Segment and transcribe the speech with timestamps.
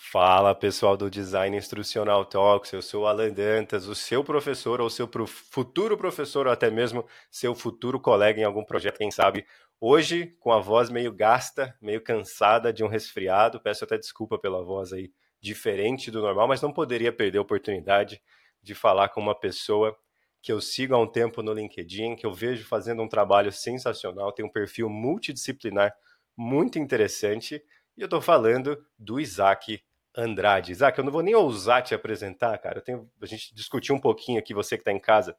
[0.00, 4.88] Fala pessoal do Design Instrucional Talks, eu sou o Alan Dantas, o seu professor ou
[4.88, 9.44] seu futuro professor ou até mesmo seu futuro colega em algum projeto, quem sabe.
[9.80, 14.62] Hoje, com a voz meio gasta, meio cansada de um resfriado, peço até desculpa pela
[14.62, 18.22] voz aí diferente do normal, mas não poderia perder a oportunidade
[18.62, 19.94] de falar com uma pessoa
[20.40, 24.32] que eu sigo há um tempo no LinkedIn, que eu vejo fazendo um trabalho sensacional,
[24.32, 25.92] tem um perfil multidisciplinar
[26.36, 27.60] muito interessante,
[27.96, 29.82] e eu estou falando do Isaac
[30.18, 30.72] Andrade.
[30.72, 32.80] Isaac, eu não vou nem ousar te apresentar, cara.
[32.80, 35.36] Tenho, a gente discutiu um pouquinho aqui, você que está em casa.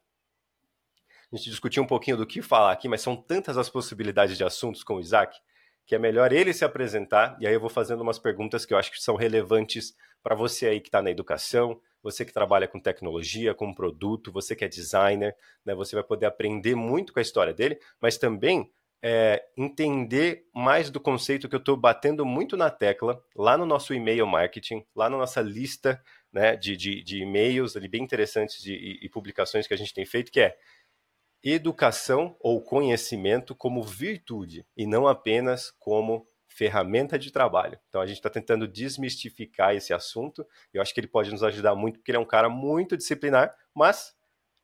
[1.32, 4.42] A gente discutiu um pouquinho do que falar aqui, mas são tantas as possibilidades de
[4.42, 5.38] assuntos com o Isaac
[5.90, 8.78] que é melhor ele se apresentar e aí eu vou fazendo umas perguntas que eu
[8.78, 12.78] acho que são relevantes para você aí que está na educação, você que trabalha com
[12.78, 15.74] tecnologia, com produto, você que é designer, né?
[15.74, 18.70] Você vai poder aprender muito com a história dele, mas também
[19.02, 23.94] é, entender mais do conceito que eu estou batendo muito na tecla lá no nosso
[23.94, 28.74] e-mail marketing, lá na nossa lista né, de, de, de e-mails ali bem interessantes de,
[28.74, 30.56] e, e publicações que a gente tem feito, que é
[31.42, 37.78] educação ou conhecimento como virtude e não apenas como ferramenta de trabalho.
[37.88, 40.46] Então a gente está tentando desmistificar esse assunto.
[40.74, 43.54] Eu acho que ele pode nos ajudar muito, porque ele é um cara muito disciplinar,
[43.74, 44.14] mas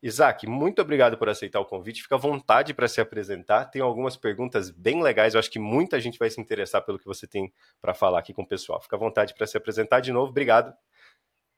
[0.03, 2.03] Isaac, muito obrigado por aceitar o convite.
[2.03, 3.65] Fica à vontade para se apresentar.
[3.67, 5.35] Tem algumas perguntas bem legais.
[5.35, 8.33] Eu acho que muita gente vai se interessar pelo que você tem para falar aqui
[8.33, 8.81] com o pessoal.
[8.81, 10.31] Fica à vontade para se apresentar de novo.
[10.31, 10.77] Obrigado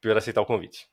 [0.00, 0.88] por aceitar o convite.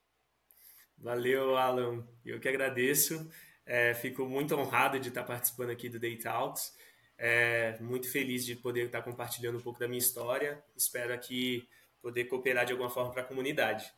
[0.98, 2.06] Valeu, Alan.
[2.26, 3.30] Eu que agradeço.
[3.66, 6.76] É, fico muito honrado de estar participando aqui do Day Talks.
[7.18, 10.64] É, muito feliz de poder estar compartilhando um pouco da minha história.
[10.76, 11.68] Espero aqui
[12.02, 13.92] poder cooperar de alguma forma para a comunidade.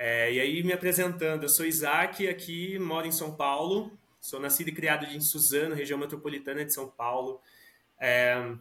[0.00, 4.68] É, e aí, me apresentando, eu sou Isaac, aqui moro em São Paulo, sou nascido
[4.68, 7.40] e criado em Suzano, região metropolitana de São Paulo.
[7.98, 8.54] É,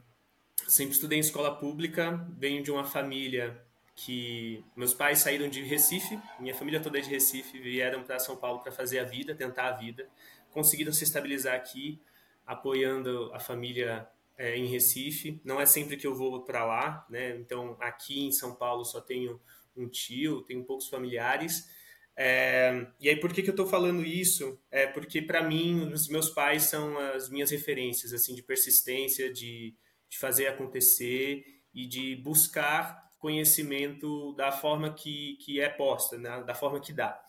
[0.68, 3.62] sempre estudei em escola pública, venho de uma família
[3.96, 8.36] que meus pais saíram de Recife, minha família toda é de Recife, vieram para São
[8.36, 10.10] Paulo para fazer a vida, tentar a vida,
[10.50, 12.02] conseguiram se estabilizar aqui,
[12.48, 15.40] apoiando a família é, em Recife.
[15.44, 17.36] Não é sempre que eu vou para lá, né?
[17.38, 19.40] Então aqui em São Paulo só tenho
[19.78, 21.70] um tio, tenho poucos familiares.
[22.16, 24.60] É, e aí, por que, que eu estou falando isso?
[24.72, 29.76] É porque, para mim, os meus pais são as minhas referências, assim, de persistência, de,
[30.10, 36.44] de fazer acontecer e de buscar conhecimento da forma que, que é posta, né?
[36.44, 37.20] da forma que dá.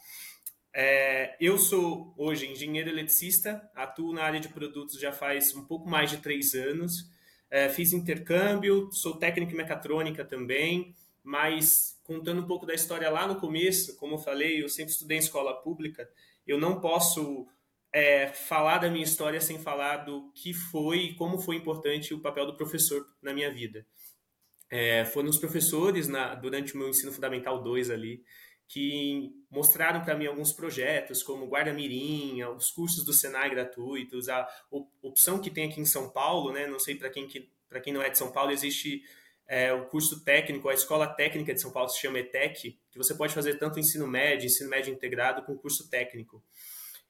[0.73, 5.89] É, eu sou hoje engenheiro eletricista, atuo na área de produtos já faz um pouco
[5.89, 7.11] mais de três anos.
[7.51, 10.95] É, fiz intercâmbio, sou técnico em mecatrônica também,
[11.25, 15.19] mas contando um pouco da história lá no começo, como eu falei, eu sempre estudei
[15.19, 16.09] em escola pública,
[16.47, 17.47] eu não posso
[17.93, 22.21] é, falar da minha história sem falar do que foi e como foi importante o
[22.21, 23.87] papel do professor na minha vida.
[24.71, 28.25] É, foram os professores na, durante o meu ensino fundamental 2 ali
[28.67, 34.49] que mostraram para mim alguns projetos, como Guarda Mirim, os cursos do Senai gratuitos, a
[35.03, 36.67] opção que tem aqui em São Paulo, né?
[36.67, 37.51] Não sei para quem que,
[37.83, 39.03] quem não é de São Paulo, existe
[39.49, 43.15] é, o curso técnico, a escola técnica de São Paulo se chama ETEC, que você
[43.15, 46.45] pode fazer tanto ensino médio, ensino médio integrado, com curso técnico.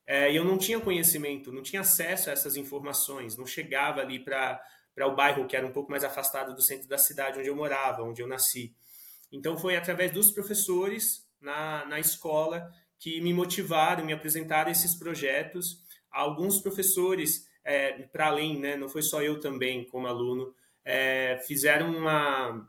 [0.06, 4.20] É, e eu não tinha conhecimento, não tinha acesso a essas informações, não chegava ali
[4.20, 4.62] para
[5.00, 8.02] o bairro que era um pouco mais afastado do centro da cidade onde eu morava,
[8.02, 8.74] onde eu nasci.
[9.30, 15.84] Então foi através dos professores na, na escola que me motivaram, me apresentaram esses projetos.
[16.10, 20.54] Alguns professores, é, para além, né, não foi só eu também como aluno,
[20.88, 22.66] é, fizeram uma,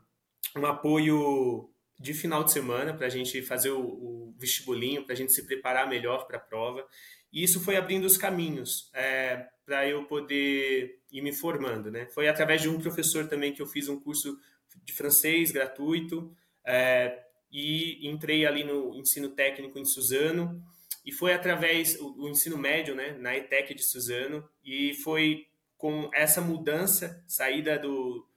[0.54, 5.16] um apoio de final de semana para a gente fazer o, o vestibulinho, para a
[5.16, 6.86] gente se preparar melhor para a prova.
[7.32, 11.90] E isso foi abrindo os caminhos é, para eu poder ir me formando.
[11.90, 12.08] Né?
[12.08, 14.38] Foi através de um professor também que eu fiz um curso
[14.84, 16.30] de francês gratuito
[16.66, 20.62] é, e entrei ali no ensino técnico em Suzano.
[21.06, 25.46] E foi através do ensino médio, né, na ETEC de Suzano, e foi
[25.80, 28.28] com essa mudança, saída do,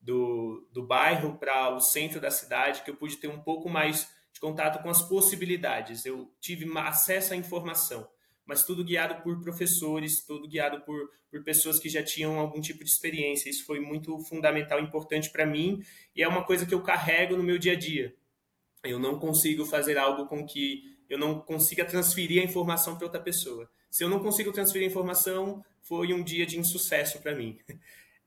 [0.00, 4.08] do, do bairro para o centro da cidade, que eu pude ter um pouco mais
[4.32, 6.06] de contato com as possibilidades.
[6.06, 8.08] Eu tive acesso à informação,
[8.46, 12.84] mas tudo guiado por professores, tudo guiado por, por pessoas que já tinham algum tipo
[12.84, 13.50] de experiência.
[13.50, 15.82] Isso foi muito fundamental, importante para mim,
[16.14, 18.14] e é uma coisa que eu carrego no meu dia a dia.
[18.84, 23.20] Eu não consigo fazer algo com que eu não consiga transferir a informação para outra
[23.20, 23.70] pessoa.
[23.90, 27.58] Se eu não consigo transferir a informação, foi um dia de insucesso para mim.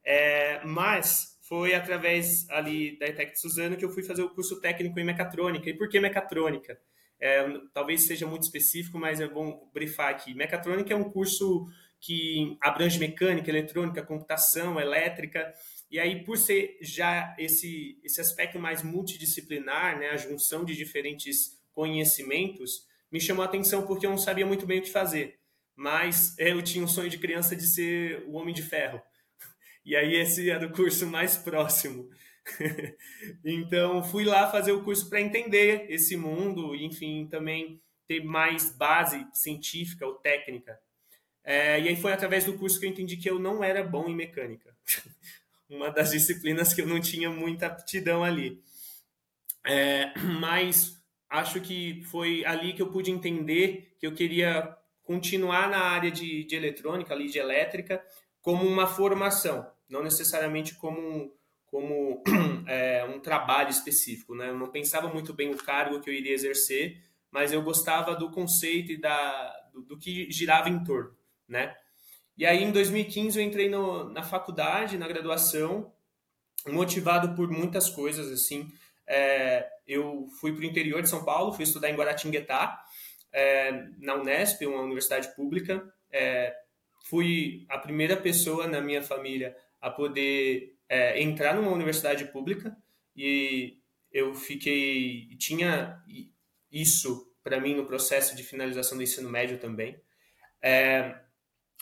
[0.08, 4.62] É, mas foi através ali da ETEC de Suzano que eu fui fazer o curso
[4.62, 5.68] técnico em mecatrônica.
[5.68, 6.80] E por que mecatrônica?
[7.20, 7.44] É,
[7.74, 10.36] talvez seja muito específico, mas é bom brifar aqui.
[10.36, 11.68] Mecatrônica é um curso
[12.00, 15.52] que abrange mecânica, eletrônica, computação, elétrica,
[15.90, 21.60] E aí, por ser já esse, esse aspecto mais multidisciplinar, né, a junção de diferentes
[21.76, 25.38] conhecimentos, me chamou a atenção porque eu não sabia muito bem o que fazer.
[25.76, 29.02] Mas eu tinha um sonho de criança de ser o Homem de Ferro.
[29.86, 32.10] E aí esse era o curso mais próximo.
[33.46, 39.28] então fui lá fazer o curso para entender esse mundo, enfim, também ter mais base
[39.32, 40.80] científica ou técnica.
[41.44, 44.10] É, e aí foi através do curso que eu entendi que eu não era bom
[44.10, 44.76] em mecânica.
[45.70, 48.60] Uma das disciplinas que eu não tinha muita aptidão ali.
[49.64, 51.00] É, mas
[51.30, 56.44] acho que foi ali que eu pude entender que eu queria continuar na área de,
[56.44, 58.04] de eletrônica, ali de elétrica,
[58.42, 61.32] como uma formação, não necessariamente como um,
[61.66, 62.24] como
[62.68, 64.50] é, um trabalho específico, né?
[64.50, 67.02] Eu não pensava muito bem o cargo que eu iria exercer,
[67.32, 71.16] mas eu gostava do conceito e da, do, do que girava em torno,
[71.48, 71.76] né?
[72.38, 75.94] E aí, em 2015, eu entrei no, na faculdade, na graduação,
[76.68, 78.72] motivado por muitas coisas, assim.
[79.08, 82.84] É, eu fui para o interior de São Paulo, fui estudar em Guaratinguetá,
[83.32, 85.84] é, na Unesp, uma universidade pública.
[86.12, 86.56] É,
[87.06, 92.76] fui a primeira pessoa na minha família a poder é, entrar numa universidade pública
[93.16, 93.78] e
[94.12, 96.02] eu fiquei tinha
[96.72, 100.00] isso para mim no processo de finalização do ensino médio também
[100.62, 101.16] é,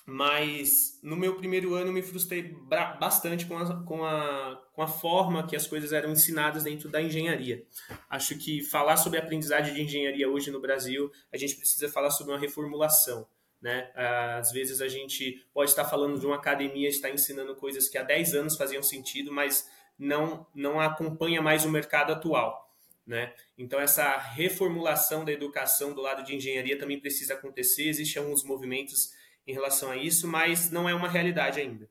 [0.05, 2.55] mas no meu primeiro ano me frustrei
[2.99, 7.01] bastante com a, com, a, com a forma que as coisas eram ensinadas dentro da
[7.01, 7.65] engenharia.
[8.09, 12.33] Acho que falar sobre aprendizagem de engenharia hoje no Brasil, a gente precisa falar sobre
[12.33, 13.27] uma reformulação.
[13.61, 13.89] Né?
[13.95, 18.03] Às vezes a gente pode estar falando de uma academia, está ensinando coisas que há
[18.03, 22.61] 10 anos faziam sentido, mas não, não acompanha mais o mercado atual.
[23.07, 23.33] Né?
[23.57, 27.87] Então, essa reformulação da educação do lado de engenharia também precisa acontecer.
[27.87, 29.11] Existem alguns movimentos
[29.45, 31.89] em relação a isso, mas não é uma realidade ainda.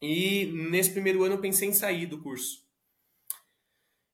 [0.00, 2.66] E nesse primeiro ano eu pensei em sair do curso.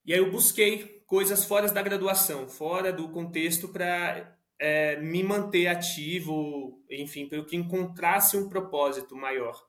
[0.04, 5.66] E aí eu busquei coisas fora da graduação, fora do contexto para é, me manter
[5.66, 9.60] ativo, enfim, para que encontrasse um propósito maior.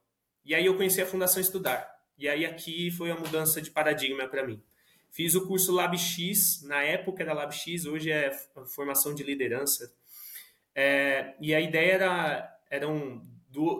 [0.44, 1.92] E aí eu conheci a Fundação Estudar.
[2.16, 4.62] E aí aqui foi a mudança de paradigma para mim.
[5.10, 8.30] Fiz o curso LabX, na época era LabX, hoje é
[8.66, 9.92] formação de liderança.
[10.74, 13.22] É, e a ideia era eram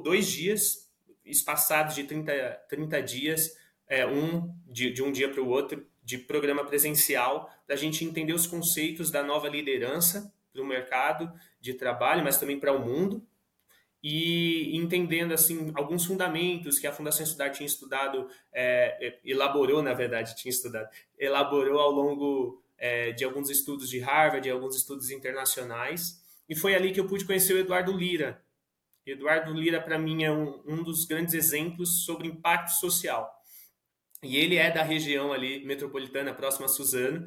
[0.02, 0.90] dois dias,
[1.25, 2.32] espaçados de 30,
[2.69, 3.56] 30 dias,
[3.88, 8.04] é, um de, de um dia para o outro, de programa presencial, para a gente
[8.04, 12.78] entender os conceitos da nova liderança para o mercado de trabalho, mas também para o
[12.78, 13.26] mundo,
[14.02, 19.94] e entendendo assim alguns fundamentos que a Fundação Estudar tinha estudado, é, é, elaborou na
[19.94, 20.87] verdade tinha estudado,
[21.19, 26.75] elaborou ao longo é, de alguns estudos de Harvard, de alguns estudos internacionais, e foi
[26.75, 28.44] ali que eu pude conhecer o Eduardo Lira.
[29.06, 33.30] Eduardo Lira para mim é um, um dos grandes exemplos sobre impacto social.
[34.22, 37.26] E ele é da região ali metropolitana, próxima a Suzano,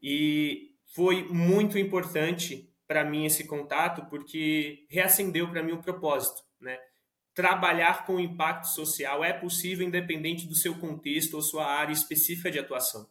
[0.00, 6.78] e foi muito importante para mim esse contato porque reacendeu para mim o propósito, né?
[7.34, 12.58] Trabalhar com impacto social é possível independente do seu contexto ou sua área específica de
[12.58, 13.06] atuação,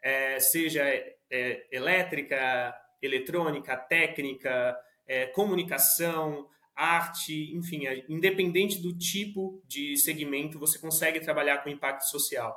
[0.00, 4.74] é, seja é, elétrica, eletrônica, técnica,
[5.06, 6.48] é, comunicação,
[6.78, 12.56] arte, enfim, é, independente do tipo de segmento, você consegue trabalhar com impacto social.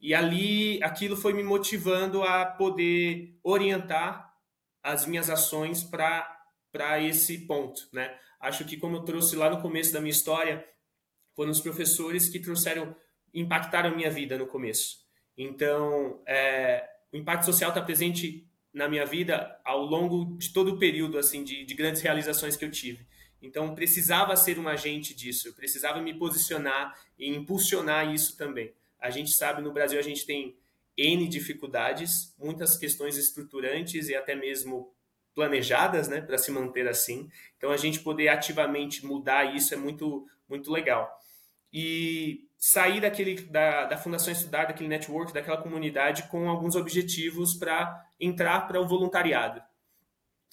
[0.00, 4.32] E ali, aquilo foi me motivando a poder orientar
[4.80, 8.16] as minhas ações para esse ponto, né?
[8.40, 10.64] Acho que como eu trouxe lá no começo da minha história,
[11.34, 12.94] foram os professores que trouxeram,
[13.34, 14.98] impactaram a minha vida no começo.
[15.36, 20.78] Então, é, o impacto social está presente na minha vida ao longo de todo o
[20.78, 23.06] período assim de, de grandes realizações que eu tive.
[23.42, 28.72] Então, precisava ser um agente disso, eu precisava me posicionar e impulsionar isso também.
[29.00, 30.56] A gente sabe, no Brasil, a gente tem
[30.96, 34.94] N dificuldades, muitas questões estruturantes e até mesmo
[35.34, 37.28] planejadas, né, para se manter assim.
[37.56, 41.10] Então, a gente poder ativamente mudar isso é muito, muito legal.
[41.72, 48.06] E sair daquele, da, da Fundação Estudar, daquele network, daquela comunidade com alguns objetivos para
[48.20, 49.60] entrar para o voluntariado.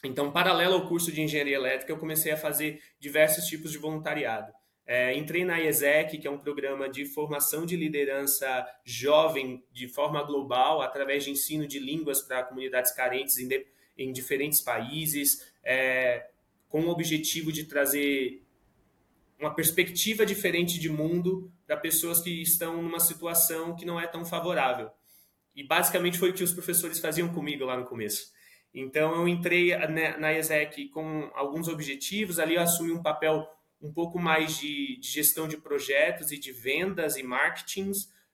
[0.04, 4.52] Então, paralelo ao curso de engenharia elétrica, eu comecei a fazer diversos tipos de voluntariado.
[4.86, 10.24] É, entrei na IESEC, que é um programa de formação de liderança jovem de forma
[10.24, 16.28] global, através de ensino de línguas para comunidades carentes em, de, em diferentes países, é,
[16.68, 18.42] com o objetivo de trazer
[19.40, 24.26] uma perspectiva diferente de mundo para pessoas que estão numa situação que não é tão
[24.26, 24.90] favorável.
[25.56, 28.32] E basicamente foi o que os professores faziam comigo lá no começo.
[28.74, 29.76] Então eu entrei
[30.18, 33.48] na IESEC com alguns objetivos, ali eu assumi um papel
[33.82, 37.92] um pouco mais de, de, gestão de projetos e de vendas e marketing,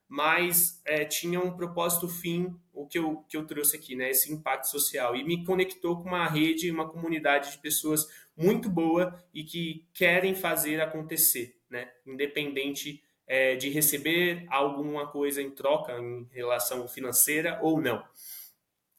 [0.08, 4.32] mas é, tinha um propósito fim, o que eu, que eu trouxe aqui, né, esse
[4.32, 9.42] impacto social, e me conectou com uma rede, uma comunidade de pessoas muito boa e
[9.42, 16.86] que querem fazer acontecer, né, independente é, de receber alguma coisa em troca em relação
[16.86, 18.04] financeira ou não.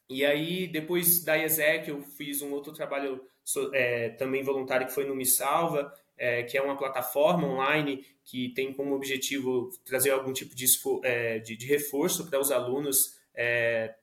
[0.10, 3.22] E aí, depois da IESEC, eu fiz um outro trabalho
[3.74, 8.50] é, também voluntário que foi no Me Salva, é, que é uma plataforma online que
[8.50, 10.66] tem como objetivo trazer algum tipo de,
[11.04, 13.96] é, de, de reforço para os alunos é,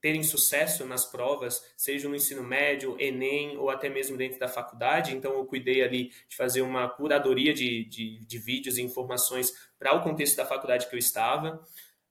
[0.00, 5.14] terem sucesso nas provas, seja no ensino médio, Enem ou até mesmo dentro da faculdade.
[5.14, 9.94] Então, eu cuidei ali de fazer uma curadoria de, de, de vídeos e informações para
[9.94, 11.62] o contexto da faculdade que eu estava.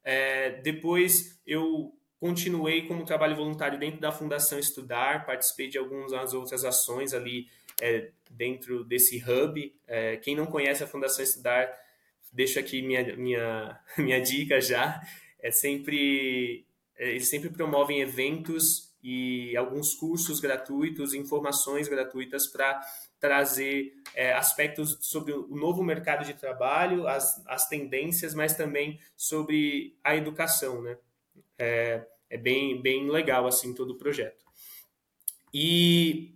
[0.04, 6.64] É, depois, eu continuei como trabalho voluntário dentro da Fundação Estudar, participei de algumas outras
[6.64, 7.48] ações ali
[7.80, 9.74] é, dentro desse hub.
[9.88, 11.68] É, quem não conhece a Fundação Estudar,
[12.32, 15.02] deixo aqui minha, minha, minha dica já.
[15.40, 16.64] É sempre,
[16.96, 22.80] é, eles sempre promovem eventos e alguns cursos gratuitos, informações gratuitas para
[23.18, 29.98] trazer é, aspectos sobre o novo mercado de trabalho, as, as tendências, mas também sobre
[30.04, 30.96] a educação, né?
[31.62, 34.44] É, é bem, bem legal, assim, todo o projeto.
[35.54, 36.34] E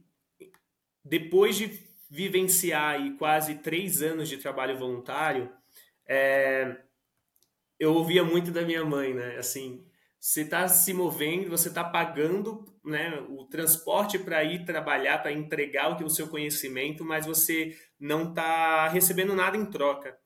[1.04, 5.50] depois de vivenciar aí quase três anos de trabalho voluntário,
[6.06, 6.76] é,
[7.76, 9.37] eu ouvia muito da minha mãe, né?
[9.37, 9.85] Assim,
[10.21, 16.00] você está se movendo, você está pagando né, o transporte para ir trabalhar, para entregar
[16.00, 20.16] o, o seu conhecimento, mas você não está recebendo nada em troca.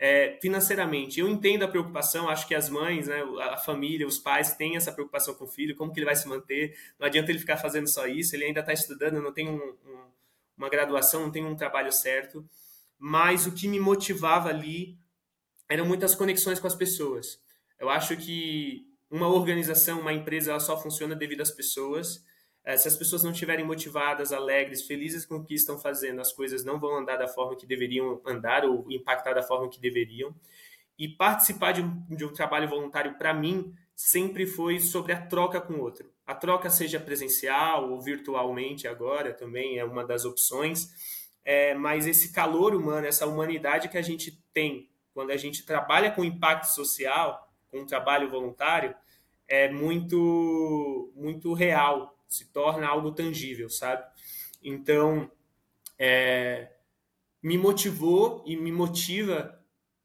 [0.00, 4.52] É, financeiramente, eu entendo a preocupação, acho que as mães, né, a família, os pais
[4.54, 7.38] têm essa preocupação com o filho, como que ele vai se manter, não adianta ele
[7.40, 10.08] ficar fazendo só isso, ele ainda está estudando, não tem um, um
[10.58, 12.44] uma graduação, não tenho um trabalho certo,
[12.98, 14.98] mas o que me motivava ali
[15.68, 17.40] eram muitas conexões com as pessoas.
[17.78, 22.24] Eu acho que uma organização, uma empresa, ela só funciona devido às pessoas.
[22.68, 26.30] Eh, se as pessoas não estiverem motivadas, alegres, felizes com o que estão fazendo, as
[26.30, 30.34] coisas não vão andar da forma que deveriam andar ou impactar da forma que deveriam.
[30.98, 35.62] E participar de um, de um trabalho voluntário, para mim, sempre foi sobre a troca
[35.62, 36.12] com o outro.
[36.26, 40.90] A troca seja presencial ou virtualmente agora também é uma das opções,
[41.42, 46.10] é, mas esse calor humano, essa humanidade que a gente tem quando a gente trabalha
[46.10, 48.94] com impacto social, com um trabalho voluntário,
[49.48, 54.04] é muito muito real, se torna algo tangível, sabe?
[54.62, 55.30] Então,
[55.98, 56.70] é,
[57.42, 59.58] me motivou e me motiva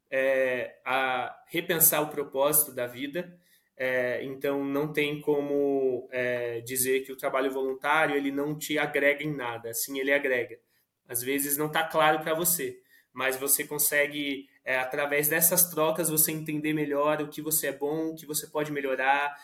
[0.10, 3.38] é, a repensar o propósito da vida
[3.76, 9.24] é, então não tem como é, dizer que o trabalho voluntário ele não te agrega
[9.24, 9.70] em nada.
[9.70, 10.60] Assim ele agrega.
[11.08, 12.80] Às vezes não está claro para você,
[13.12, 18.12] mas você consegue é, através dessas trocas você entender melhor o que você é bom,
[18.12, 19.36] o que você pode melhorar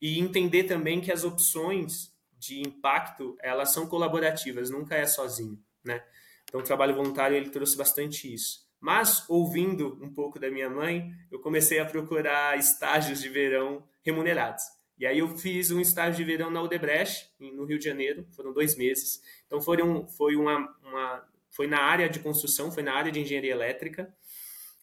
[0.00, 2.14] e entender também que as opções
[2.46, 6.02] de impacto elas são colaborativas, nunca é sozinho, né?
[6.44, 8.66] Então o trabalho voluntário ele trouxe bastante isso.
[8.80, 14.62] Mas, ouvindo um pouco da minha mãe, eu comecei a procurar estágios de verão remunerados.
[14.98, 18.52] E aí eu fiz um estágio de verão na Odebrecht, no Rio de Janeiro, foram
[18.52, 19.20] dois meses.
[19.46, 23.52] Então foram, foi, uma, uma, foi na área de construção, foi na área de engenharia
[23.52, 24.14] elétrica.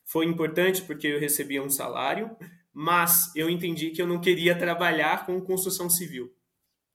[0.04, 2.36] Foi importante porque eu recebia um salário,
[2.74, 6.34] mas eu entendi que eu não queria trabalhar com construção civil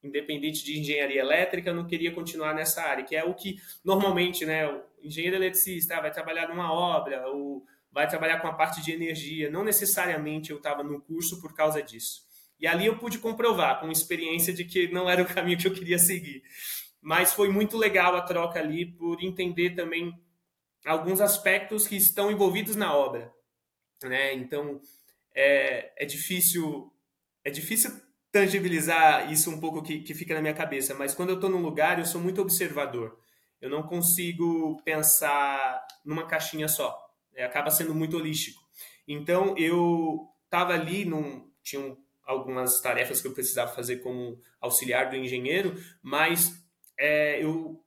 [0.03, 4.67] independente de engenharia elétrica, não queria continuar nessa área, que é o que normalmente, né,
[4.69, 9.51] o engenheiro eletricista vai trabalhar numa obra, ou vai trabalhar com a parte de energia.
[9.51, 12.27] Não necessariamente eu estava no curso por causa disso.
[12.61, 15.75] E ali eu pude comprovar, com experiência, de que não era o caminho que eu
[15.75, 16.43] queria seguir.
[17.01, 20.13] Mas foi muito legal a troca ali, por entender também
[20.85, 23.33] alguns aspectos que estão envolvidos na obra.
[24.03, 24.35] Né?
[24.35, 24.81] Então,
[25.35, 26.93] é, é difícil
[27.45, 27.91] é difícil
[28.39, 31.61] tangibilizar isso um pouco que, que fica na minha cabeça, mas quando eu estou num
[31.61, 33.19] lugar, eu sou muito observador.
[33.61, 36.97] Eu não consigo pensar numa caixinha só.
[37.35, 38.61] É, acaba sendo muito holístico.
[39.07, 45.17] Então, eu estava ali, num, tinha algumas tarefas que eu precisava fazer como auxiliar do
[45.17, 46.53] engenheiro, mas
[46.97, 47.83] é, eu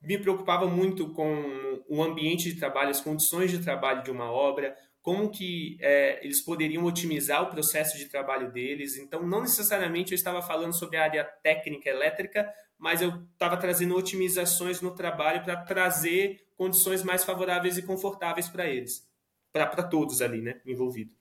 [0.00, 4.76] me preocupava muito com o ambiente de trabalho, as condições de trabalho de uma obra,
[5.06, 8.96] como que é, eles poderiam otimizar o processo de trabalho deles.
[8.96, 13.94] Então, não necessariamente eu estava falando sobre a área técnica elétrica, mas eu estava trazendo
[13.94, 19.08] otimizações no trabalho para trazer condições mais favoráveis e confortáveis para eles,
[19.52, 21.14] para todos ali, né, envolvidos.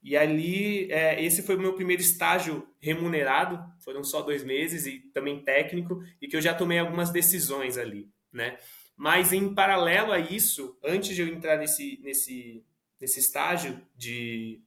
[0.00, 5.00] E ali, é, esse foi o meu primeiro estágio remunerado, foram só dois meses e
[5.12, 8.56] também técnico, e que eu já tomei algumas decisões ali, né.
[8.96, 12.64] Mas em paralelo a isso, antes de eu entrar nesse, nesse
[13.00, 14.62] nesse estágio de,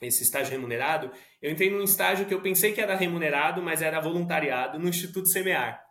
[0.00, 4.00] esse estágio remunerado, eu entrei num estágio que eu pensei que era remunerado, mas era
[4.00, 5.82] voluntariado no Instituto Semear.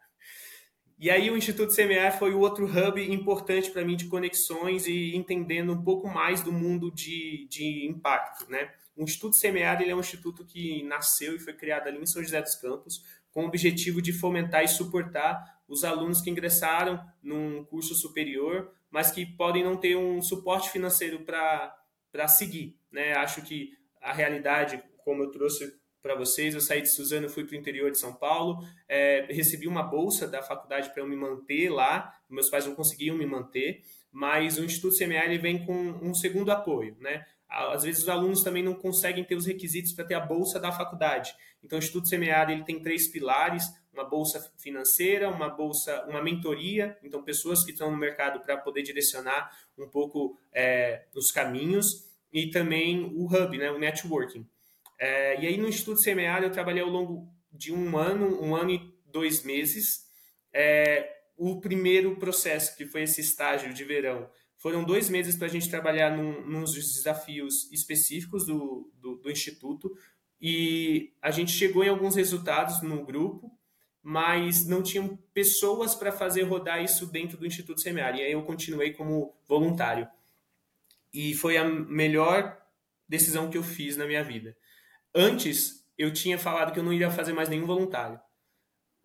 [1.00, 5.16] E aí o Instituto Semear foi o outro hub importante para mim de conexões e
[5.16, 8.72] entendendo um pouco mais do mundo de, de impacto, né?
[8.96, 12.22] O Instituto Semear ele é um instituto que nasceu e foi criado ali em São
[12.22, 13.02] José dos Campos
[13.32, 19.10] com o objetivo de fomentar e suportar os alunos que ingressaram num curso superior, mas
[19.10, 22.78] que podem não ter um suporte financeiro para seguir.
[22.92, 23.14] Né?
[23.14, 23.72] Acho que
[24.02, 27.92] a realidade, como eu trouxe para vocês, eu saí de Suzano, fui para o interior
[27.92, 28.58] de São Paulo,
[28.90, 33.16] é, recebi uma bolsa da faculdade para eu me manter lá, meus pais não conseguiam
[33.16, 37.26] me manter, mas o Instituto CMA vem com um segundo apoio, né?
[37.48, 40.72] Às vezes os alunos também não conseguem ter os requisitos para ter a bolsa da
[40.72, 41.36] faculdade.
[41.62, 46.98] Então o Instituto Semeado ele tem três pilares: uma bolsa financeira, uma bolsa, uma mentoria.
[47.04, 52.50] Então pessoas que estão no mercado para poder direcionar um pouco é, os caminhos e
[52.50, 54.48] também o hub, né, o networking.
[54.98, 58.72] É, e aí no Instituto Semeado eu trabalhei ao longo de um ano, um ano
[58.72, 60.06] e dois meses.
[60.54, 65.50] É, o primeiro processo, que foi esse estágio de verão, foram dois meses para a
[65.50, 69.92] gente trabalhar num, nos desafios específicos do, do, do, Instituto
[70.40, 73.52] e a gente chegou em alguns resultados no grupo,
[74.02, 78.16] mas não tinham pessoas para fazer rodar isso dentro do Instituto Semear.
[78.16, 80.08] E aí eu continuei como voluntário.
[81.14, 82.58] E foi a melhor
[83.08, 84.56] decisão que eu fiz na minha vida.
[85.14, 88.20] Antes, eu tinha falado que eu não iria fazer mais nenhum voluntário.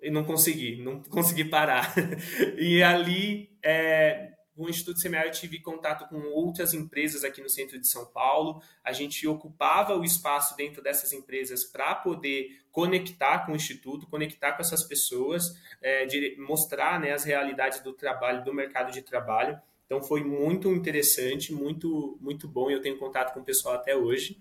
[0.00, 1.94] E não consegui, não consegui parar.
[2.56, 7.86] e ali, é, no Instituto Semear, tive contato com outras empresas aqui no centro de
[7.86, 8.62] São Paulo.
[8.82, 14.52] A gente ocupava o espaço dentro dessas empresas para poder conectar com o Instituto, conectar
[14.52, 19.60] com essas pessoas, é, de, mostrar né, as realidades do trabalho, do mercado de trabalho.
[19.84, 22.70] Então foi muito interessante, muito muito bom.
[22.70, 24.40] Eu tenho contato com o pessoal até hoje.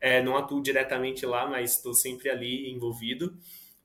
[0.00, 3.36] É, não atuo diretamente lá, mas estou sempre ali envolvido.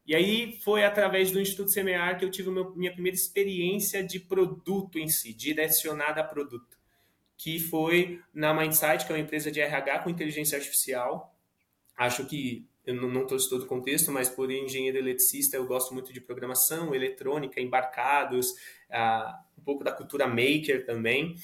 [0.07, 4.97] E aí foi através do Instituto Semear que eu tive minha primeira experiência de produto
[4.97, 6.77] em si, direcionada a produto,
[7.35, 11.35] que foi na Mindsight, que é uma empresa de RH com inteligência artificial.
[11.97, 16.13] Acho que eu não trouxe todo o contexto, mas por engenheiro eletricista eu gosto muito
[16.13, 18.53] de programação, eletrônica, embarcados,
[18.89, 21.35] ah, um pouco da cultura maker também.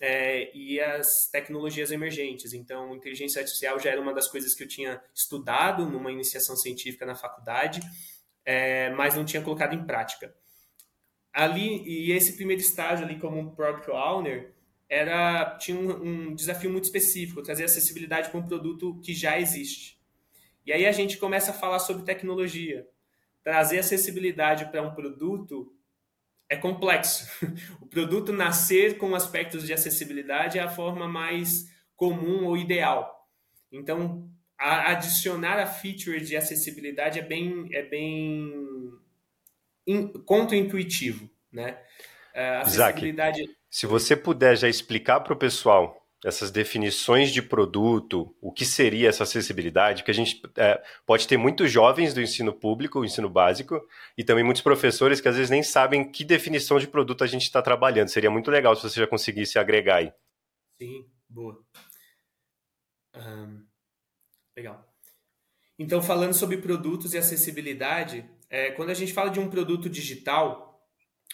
[0.00, 2.52] É, e as tecnologias emergentes.
[2.52, 7.06] Então, inteligência artificial já era uma das coisas que eu tinha estudado numa iniciação científica
[7.06, 7.80] na faculdade,
[8.44, 10.34] é, mas não tinha colocado em prática.
[11.32, 14.52] Ali, e esse primeiro estágio ali como Product Owner,
[14.88, 19.98] era, tinha um, um desafio muito específico, trazer acessibilidade para um produto que já existe.
[20.66, 22.86] E aí a gente começa a falar sobre tecnologia.
[23.42, 25.74] Trazer acessibilidade para um produto
[26.46, 27.26] é complexo.
[27.80, 33.28] O produto nascer com aspectos de acessibilidade é a forma mais comum ou ideal.
[33.70, 34.30] Então,
[34.62, 38.92] a, adicionar a feature de acessibilidade é bem, é bem
[39.84, 41.78] in, contra-intuitivo, né?
[42.32, 43.42] A acessibilidade...
[43.42, 48.64] Isaac, se você puder já explicar para o pessoal essas definições de produto, o que
[48.64, 53.28] seria essa acessibilidade, que a gente é, pode ter muitos jovens do ensino público, ensino
[53.28, 53.80] básico,
[54.16, 57.42] e também muitos professores que às vezes nem sabem que definição de produto a gente
[57.42, 58.08] está trabalhando.
[58.08, 60.12] Seria muito legal se você já conseguisse agregar aí.
[60.78, 61.60] Sim, boa.
[63.16, 63.71] Um,
[64.56, 64.88] legal.
[65.78, 70.80] Então, falando sobre produtos e acessibilidade, é, quando a gente fala de um produto digital,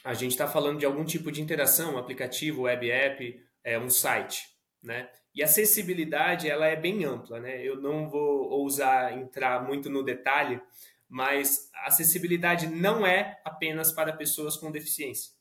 [0.04, 3.90] a gente está falando de algum tipo de interação, um aplicativo, web app, é, um
[3.90, 5.08] site né?
[5.34, 7.62] E acessibilidade ela é bem ampla, né?
[7.62, 10.60] Eu não vou ousar entrar muito no detalhe,
[11.08, 15.32] mas acessibilidade não é apenas para pessoas com deficiência.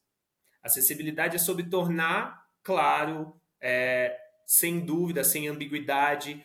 [0.62, 6.44] Acessibilidade é sobre tornar claro, é, sem dúvida, sem ambiguidade,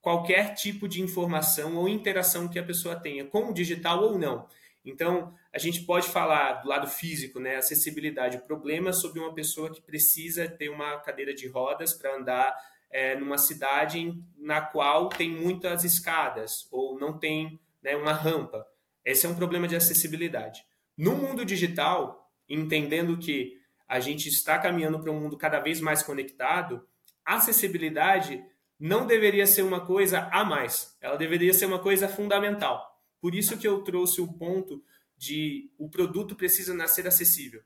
[0.00, 4.46] qualquer tipo de informação ou interação que a pessoa tenha, com o digital ou não.
[4.84, 9.72] Então, a gente pode falar do lado físico, né, acessibilidade, o problema sobre uma pessoa
[9.72, 12.56] que precisa ter uma cadeira de rodas para andar
[12.90, 18.66] é, numa cidade na qual tem muitas escadas ou não tem né, uma rampa.
[19.04, 20.64] Esse é um problema de acessibilidade.
[20.96, 26.02] No mundo digital, entendendo que a gente está caminhando para um mundo cada vez mais
[26.02, 26.86] conectado,
[27.24, 28.42] acessibilidade
[28.78, 32.96] não deveria ser uma coisa a mais, ela deveria ser uma coisa fundamental.
[33.20, 34.82] Por isso que eu trouxe o ponto
[35.16, 37.62] de o produto precisa nascer acessível,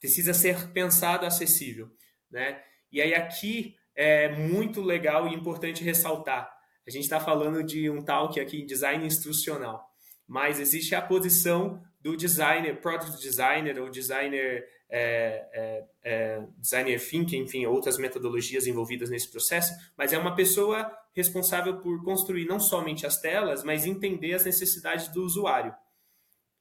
[0.00, 1.90] precisa ser pensado acessível,
[2.30, 2.62] né?
[2.90, 6.52] E aí aqui é muito legal e importante ressaltar.
[6.86, 9.88] A gente está falando de um talk aqui em design instrucional,
[10.26, 17.42] mas existe a posição do designer, product designer ou designer é, é, é, designer thinking,
[17.42, 23.06] enfim, outras metodologias envolvidas nesse processo, mas é uma pessoa responsável por construir não somente
[23.06, 25.74] as telas, mas entender as necessidades do usuário.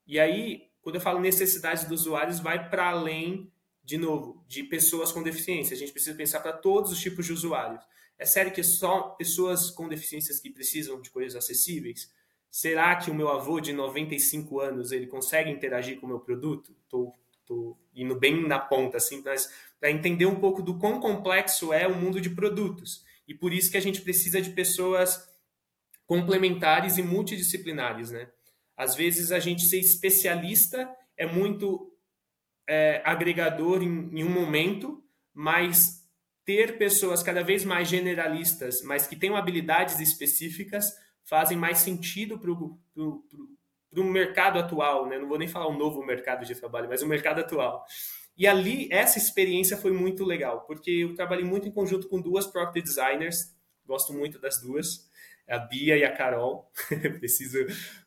[0.05, 3.51] E aí, quando eu falo necessidades dos usuários, vai para além,
[3.83, 5.75] de novo, de pessoas com deficiência.
[5.75, 7.83] A gente precisa pensar para todos os tipos de usuários.
[8.17, 12.11] É sério que só pessoas com deficiências que precisam de coisas acessíveis?
[12.49, 16.75] Será que o meu avô de 95 anos ele consegue interagir com o meu produto?
[16.83, 17.15] Estou
[17.47, 21.87] tô indo bem na ponta, assim, mas para entender um pouco do quão complexo é
[21.87, 23.05] o mundo de produtos.
[23.27, 25.27] E por isso que a gente precisa de pessoas
[26.05, 28.29] complementares e multidisciplinares, né?
[28.75, 31.91] Às vezes a gente ser especialista é muito
[32.67, 36.05] é, agregador em, em um momento, mas
[36.45, 42.39] ter pessoas cada vez mais generalistas, mas que tenham habilidades específicas, fazem mais sentido
[43.97, 45.17] para o mercado atual, né?
[45.17, 47.83] Não vou nem falar um novo mercado de trabalho, mas o mercado atual.
[48.37, 52.45] E ali, essa experiência foi muito legal, porque eu trabalhei muito em conjunto com duas
[52.45, 53.55] product designers,
[53.85, 55.09] gosto muito das duas,
[55.49, 56.71] a Bia e a Carol,
[57.17, 57.57] preciso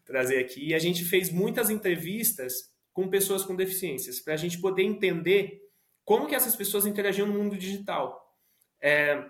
[0.05, 0.69] trazer aqui.
[0.69, 5.61] E a gente fez muitas entrevistas com pessoas com deficiências, para a gente poder entender
[6.05, 8.37] como que essas pessoas interagiam no mundo digital.
[8.81, 9.25] É,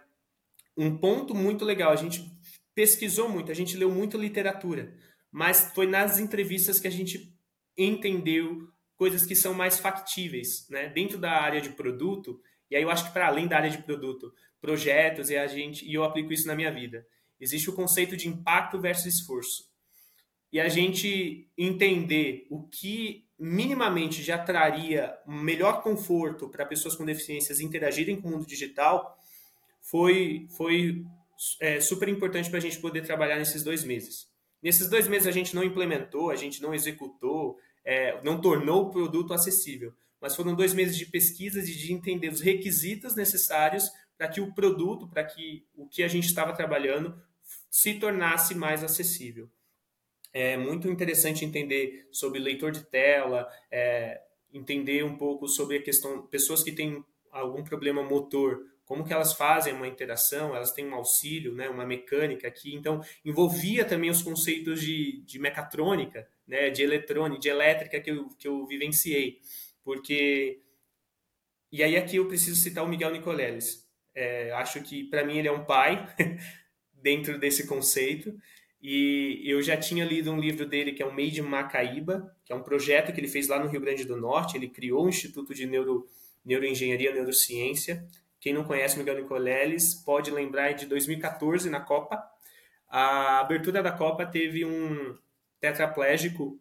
[0.77, 2.31] um ponto muito legal, a gente
[2.75, 4.95] pesquisou muito, a gente leu muita literatura,
[5.31, 7.33] mas foi nas entrevistas que a gente
[7.77, 10.89] entendeu coisas que são mais factíveis, né?
[10.89, 12.41] Dentro da área de produto,
[12.71, 15.87] e aí eu acho que para além da área de produto, projetos e a gente,
[15.87, 17.07] e eu aplico isso na minha vida.
[17.41, 19.71] Existe o conceito de impacto versus esforço.
[20.53, 27.61] E a gente entender o que minimamente já traria melhor conforto para pessoas com deficiências
[27.61, 29.17] interagirem com o mundo digital
[29.81, 31.03] foi, foi
[31.61, 34.30] é, super importante para a gente poder trabalhar nesses dois meses.
[34.63, 38.91] Nesses dois meses a gente não implementou, a gente não executou, é, não tornou o
[38.91, 44.29] produto acessível, mas foram dois meses de pesquisas e de entender os requisitos necessários para
[44.29, 47.19] que o produto, para que o que a gente estava trabalhando
[47.71, 49.49] se tornasse mais acessível.
[50.33, 54.21] É muito interessante entender sobre leitor de tela, é,
[54.53, 59.35] entender um pouco sobre a questão pessoas que têm algum problema motor, como que elas
[59.35, 64.21] fazem uma interação, elas têm um auxílio, né, uma mecânica aqui, então envolvia também os
[64.21, 69.39] conceitos de, de mecatrônica, né, de eletrônica, de elétrica que eu, que eu vivenciei.
[69.85, 70.61] Porque.
[71.71, 73.89] E aí aqui eu preciso citar o Miguel Nicoleles.
[74.13, 76.13] É, acho que para mim ele é um pai
[76.93, 78.37] dentro desse conceito.
[78.83, 82.53] E eu já tinha lido um livro dele que é o Made in Macaíba, que
[82.53, 84.57] é um projeto que ele fez lá no Rio Grande do Norte.
[84.57, 86.09] Ele criou o Instituto de Neuro,
[86.45, 88.05] Neuroengenharia e Neurociência.
[88.41, 92.23] Quem não conhece Miguel Nicoleles pode lembrar de 2014 na Copa.
[92.89, 95.17] A abertura da Copa teve um,
[95.61, 96.59] tetraplégico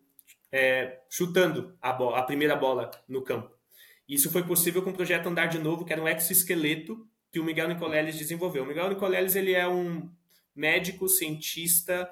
[0.51, 3.51] é, chutando a, bola, a primeira bola no campo.
[4.07, 7.43] Isso foi possível com o projeto Andar de Novo, que era um exoesqueleto que o
[7.43, 8.63] Miguel Nicoleles desenvolveu.
[8.63, 10.09] O Miguel Nicoleles ele é um
[10.55, 12.09] médico, cientista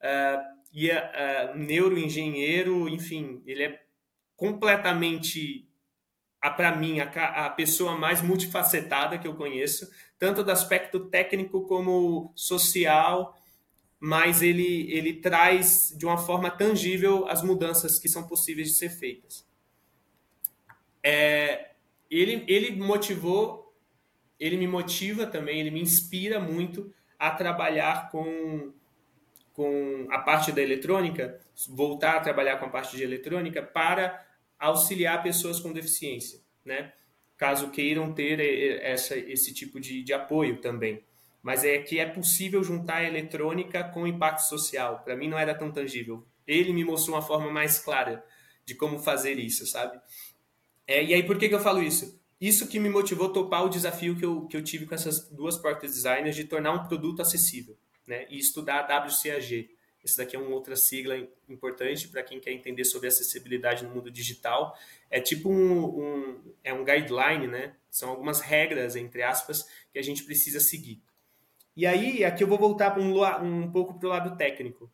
[0.00, 3.82] uh, e uh, neuroengenheiro, enfim, ele é
[4.36, 5.68] completamente,
[6.48, 12.32] para mim, a, a pessoa mais multifacetada que eu conheço, tanto do aspecto técnico como
[12.34, 13.36] social
[14.00, 18.88] mas ele, ele traz de uma forma tangível as mudanças que são possíveis de ser
[18.88, 19.46] feitas.
[21.02, 21.72] É,
[22.10, 23.76] ele, ele motivou,
[24.38, 28.72] ele me motiva também, ele me inspira muito a trabalhar com,
[29.52, 34.26] com a parte da eletrônica, voltar a trabalhar com a parte de eletrônica para
[34.60, 36.92] auxiliar pessoas com deficiência, né?
[37.36, 38.38] Caso queiram ter
[38.82, 41.02] essa, esse tipo de, de apoio também
[41.42, 45.00] mas é que é possível juntar a eletrônica com impacto social.
[45.04, 46.26] Para mim não era tão tangível.
[46.46, 48.24] Ele me mostrou uma forma mais clara
[48.66, 49.98] de como fazer isso, sabe?
[50.86, 52.20] É, e aí por que, que eu falo isso?
[52.40, 55.28] Isso que me motivou a topar o desafio que eu, que eu tive com essas
[55.30, 58.26] duas product designers de tornar um produto acessível, né?
[58.30, 59.70] E estudar a WCAG.
[60.04, 61.16] Esse daqui é uma outra sigla
[61.48, 64.76] importante para quem quer entender sobre acessibilidade no mundo digital.
[65.10, 67.74] É tipo um, um, é um guideline, né?
[67.90, 71.02] São algumas regras, entre aspas, que a gente precisa seguir.
[71.76, 74.90] E aí, aqui eu vou voltar um, um pouco para o lado técnico.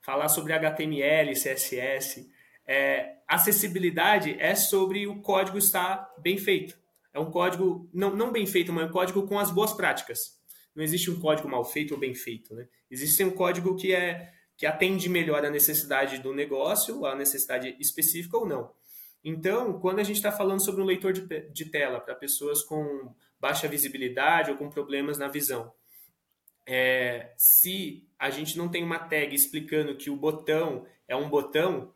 [0.00, 2.28] Falar sobre HTML, CSS.
[2.66, 6.78] É, acessibilidade é sobre o código estar bem feito.
[7.14, 10.38] É um código, não, não bem feito, mas um código com as boas práticas.
[10.74, 12.54] Não existe um código mal feito ou bem feito.
[12.54, 12.68] Né?
[12.90, 18.36] Existe um código que, é, que atende melhor a necessidade do negócio, a necessidade específica
[18.36, 18.72] ou não.
[19.24, 23.14] Então, quando a gente está falando sobre um leitor de, de tela para pessoas com
[23.38, 25.72] baixa visibilidade ou com problemas na visão,
[26.66, 31.94] é, se a gente não tem uma tag explicando que o botão é um botão,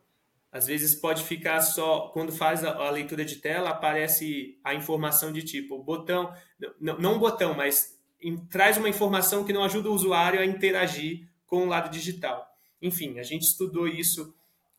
[0.49, 5.33] às vezes pode ficar só quando faz a, a leitura de tela aparece a informação
[5.33, 6.33] de tipo botão
[6.79, 7.99] não, não botão mas
[8.49, 12.52] traz uma informação que não ajuda o usuário a interagir com o lado digital.
[12.83, 14.35] Enfim, a gente estudou isso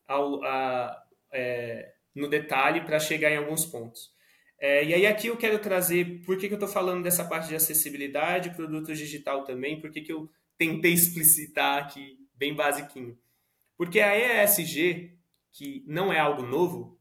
[0.07, 4.13] ao, a, é, no detalhe para chegar em alguns pontos.
[4.59, 7.49] É, e aí aqui eu quero trazer por que, que eu estou falando dessa parte
[7.49, 13.17] de acessibilidade, produtos digital também, por que, que eu tentei explicitar aqui bem basiquinho.
[13.75, 15.17] Porque a ESG,
[15.51, 16.97] que não é algo novo,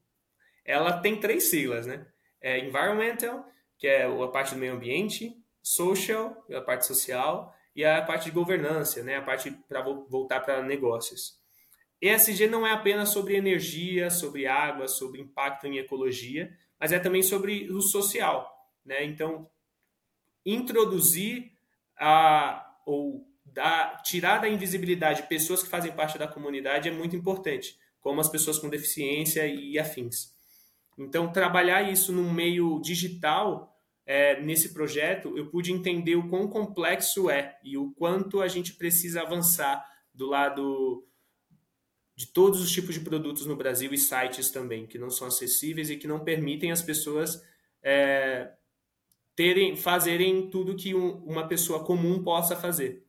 [0.65, 2.07] ela tem três siglas, né?
[2.41, 3.47] É Environmental,
[3.79, 5.37] que é a parte do meio ambiente,
[5.67, 9.17] Social, a parte social, e a parte de governança, né?
[9.17, 11.39] A parte para voltar para negócios.
[12.01, 17.23] ESG não é apenas sobre energia, sobre água, sobre impacto em ecologia, mas é também
[17.23, 18.51] sobre o social,
[18.85, 19.05] né?
[19.05, 19.49] Então,
[20.45, 21.53] introduzir
[21.99, 27.79] a ou dar, tirar da invisibilidade pessoas que fazem parte da comunidade é muito importante,
[28.01, 30.35] como as pessoas com deficiência e afins.
[30.99, 33.74] Então, trabalhar isso no meio digital,
[34.07, 38.75] é, nesse projeto, eu pude entender o quão complexo é e o quanto a gente
[38.75, 41.07] precisa avançar do lado
[42.17, 45.91] de todos os tipos de produtos no Brasil e sites também, que não são acessíveis
[45.91, 47.43] e que não permitem as pessoas
[47.83, 48.53] é,
[49.35, 53.05] terem, fazerem tudo que um, uma pessoa comum possa fazer.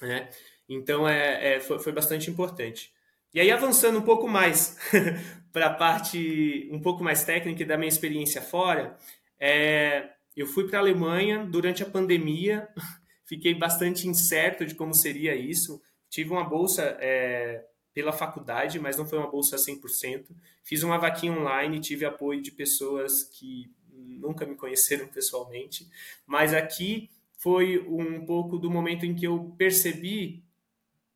[0.00, 0.28] Né?
[0.68, 2.92] Então, é, é foi, foi, bastante importante.
[3.32, 4.76] E aí, avançando um pouco mais
[5.52, 8.98] para a parte um pouco mais técnica da minha experiência fora,
[9.38, 12.68] é, eu fui para a Alemanha durante a pandemia,
[13.24, 15.80] fiquei bastante incerto de como seria isso.
[16.08, 20.26] Tive uma bolsa é, pela faculdade, mas não foi uma bolsa 100%.
[20.62, 25.88] Fiz uma vaquinha online, tive apoio de pessoas que nunca me conheceram pessoalmente,
[26.26, 30.44] mas aqui foi um pouco do momento em que eu percebi,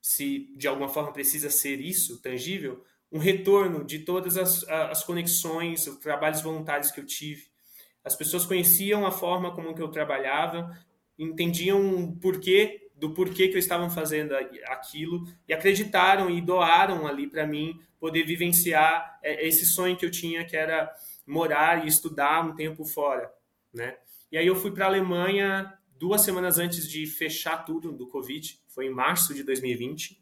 [0.01, 5.87] se de alguma forma precisa ser isso, tangível, um retorno de todas as, as conexões,
[5.87, 7.50] os trabalhos voluntários que eu tive.
[8.05, 10.77] As pessoas conheciam a forma como que eu trabalhava,
[11.19, 14.35] entendiam o porquê do porquê que eu estava fazendo
[14.67, 20.11] aquilo e acreditaram e doaram ali para mim poder vivenciar é, esse sonho que eu
[20.11, 20.91] tinha que era
[21.27, 23.31] morar e estudar um tempo fora,
[23.73, 23.97] né?
[24.31, 28.61] E aí eu fui para a Alemanha duas semanas antes de fechar tudo do Covid,
[28.69, 30.21] foi em março de 2020.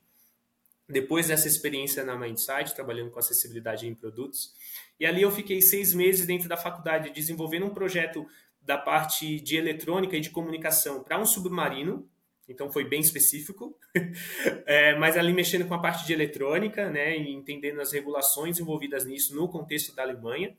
[0.89, 4.55] Depois dessa experiência na Mindsight, trabalhando com acessibilidade em produtos.
[4.99, 8.27] E ali eu fiquei seis meses dentro da faculdade desenvolvendo um projeto
[8.61, 12.09] da parte de eletrônica e de comunicação para um submarino.
[12.49, 13.77] Então foi bem específico,
[14.65, 19.05] é, mas ali mexendo com a parte de eletrônica, né, e entendendo as regulações envolvidas
[19.05, 20.57] nisso no contexto da Alemanha.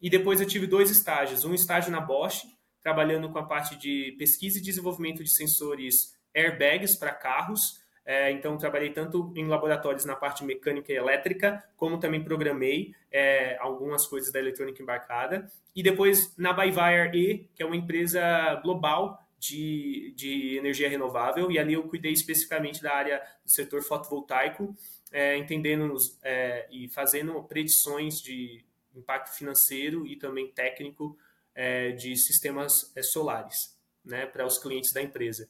[0.00, 2.44] E depois eu tive dois estágios, um estágio na Bosch,
[2.80, 7.80] trabalhando com a parte de pesquisa e desenvolvimento de sensores airbags para carros.
[8.10, 13.58] É, então, trabalhei tanto em laboratórios na parte mecânica e elétrica, como também programei é,
[13.60, 15.46] algumas coisas da eletrônica embarcada.
[15.76, 21.58] E depois na Byvire E, que é uma empresa global de, de energia renovável, e
[21.58, 24.74] ali eu cuidei especificamente da área do setor fotovoltaico,
[25.12, 28.64] é, entendendo é, e fazendo predições de
[28.96, 31.14] impacto financeiro e também técnico
[31.54, 35.46] é, de sistemas é, solares né, para os clientes da empresa.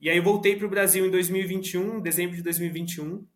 [0.00, 3.26] E aí voltei para o Brasil em 2021, dezembro de 2021.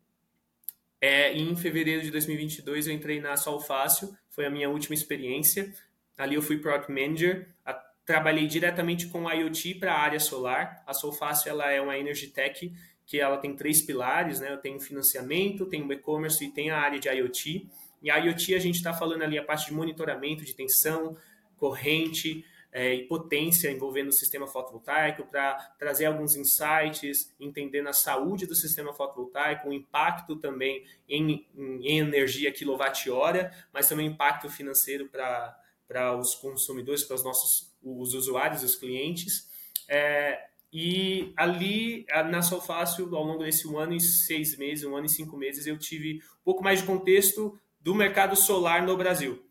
[1.01, 5.73] É, em fevereiro de 2022 eu entrei na Solfácil, foi a minha última experiência.
[6.17, 7.73] Ali eu fui Product Manager, a,
[8.05, 10.81] trabalhei diretamente com IoT para a área solar.
[10.87, 12.71] A Solfácil ela é uma Energy Tech
[13.05, 14.53] que ela tem três pilares, né?
[14.53, 17.67] Eu tenho financiamento, tenho e-commerce e tem a área de IoT.
[18.01, 21.17] E a IoT a gente está falando ali a parte de monitoramento de tensão,
[21.57, 28.47] corrente é, e potência envolvendo o sistema fotovoltaico para trazer alguns insights, entendendo a saúde
[28.47, 35.59] do sistema fotovoltaico, o impacto também em, em energia quilowatt-hora, mas também impacto financeiro para
[35.85, 39.47] para os consumidores, para os nossos os usuários, os clientes.
[39.87, 45.05] É, e ali, na Solfácil, ao longo desse um ano e seis meses, um ano
[45.05, 49.43] e cinco meses, eu tive um pouco mais de contexto do mercado solar no Brasil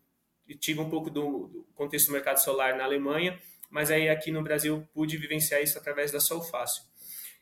[0.55, 3.39] tive um pouco do, do, contexto do mercado solar na Alemanha,
[3.69, 6.83] mas aí aqui no Brasil pude vivenciar isso através da Solfácil.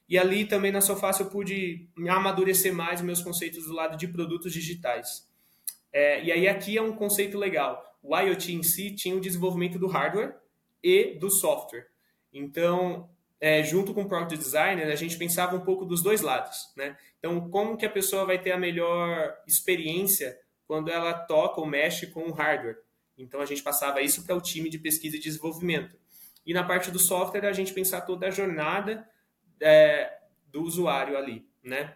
[0.07, 4.51] E ali também na Solfácil eu pude amadurecer mais meus conceitos do lado de produtos
[4.51, 5.29] digitais.
[5.93, 7.83] É, e aí aqui é um conceito legal.
[8.01, 10.35] O IoT em si tinha o desenvolvimento do hardware
[10.83, 11.87] e do software.
[12.33, 16.71] Então, é, junto com o product designer, a gente pensava um pouco dos dois lados,
[16.75, 16.97] né?
[17.19, 22.07] Então, como que a pessoa vai ter a melhor experiência quando ela toca ou mexe
[22.07, 22.77] com o hardware?
[23.21, 25.97] Então a gente passava isso para o time de pesquisa e desenvolvimento.
[26.45, 29.07] E na parte do software a gente pensar toda a jornada
[29.59, 31.95] é, do usuário ali, né?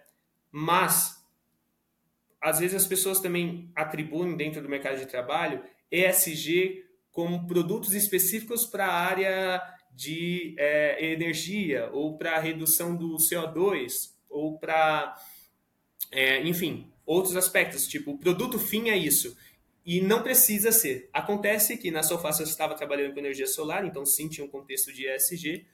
[0.51, 1.23] Mas
[2.39, 8.65] às vezes as pessoas também atribuem dentro do mercado de trabalho ESG como produtos específicos
[8.65, 9.61] para a área
[9.95, 15.15] de é, energia, ou para redução do CO2, ou para,
[16.11, 17.87] é, enfim, outros aspectos.
[17.87, 19.37] Tipo, o produto fim é isso.
[19.85, 21.09] E não precisa ser.
[21.13, 24.91] Acontece que na Sofasa eu estava trabalhando com energia solar, então sim tinha um contexto
[24.91, 25.67] de ESG,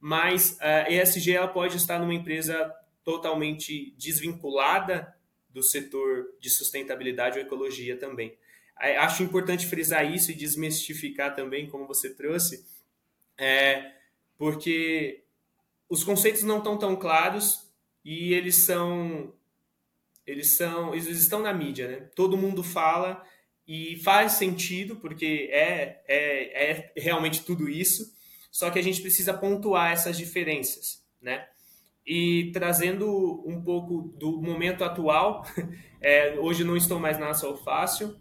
[0.00, 5.14] mas a ESG ela pode estar numa empresa totalmente desvinculada
[5.50, 8.36] do setor de sustentabilidade ou ecologia também.
[8.76, 12.64] Acho importante frisar isso e desmistificar também, como você trouxe,
[13.36, 13.92] é,
[14.36, 15.24] porque
[15.88, 17.68] os conceitos não estão tão claros
[18.04, 19.34] e eles são
[20.26, 22.10] eles são eles estão na mídia, né?
[22.14, 23.24] Todo mundo fala
[23.68, 28.10] e faz sentido porque é, é, é realmente tudo isso,
[28.50, 31.46] só que a gente precisa pontuar essas diferenças, né?
[32.06, 35.44] E trazendo um pouco do momento atual,
[36.00, 38.16] é, hoje não estou mais na Sol Fácil,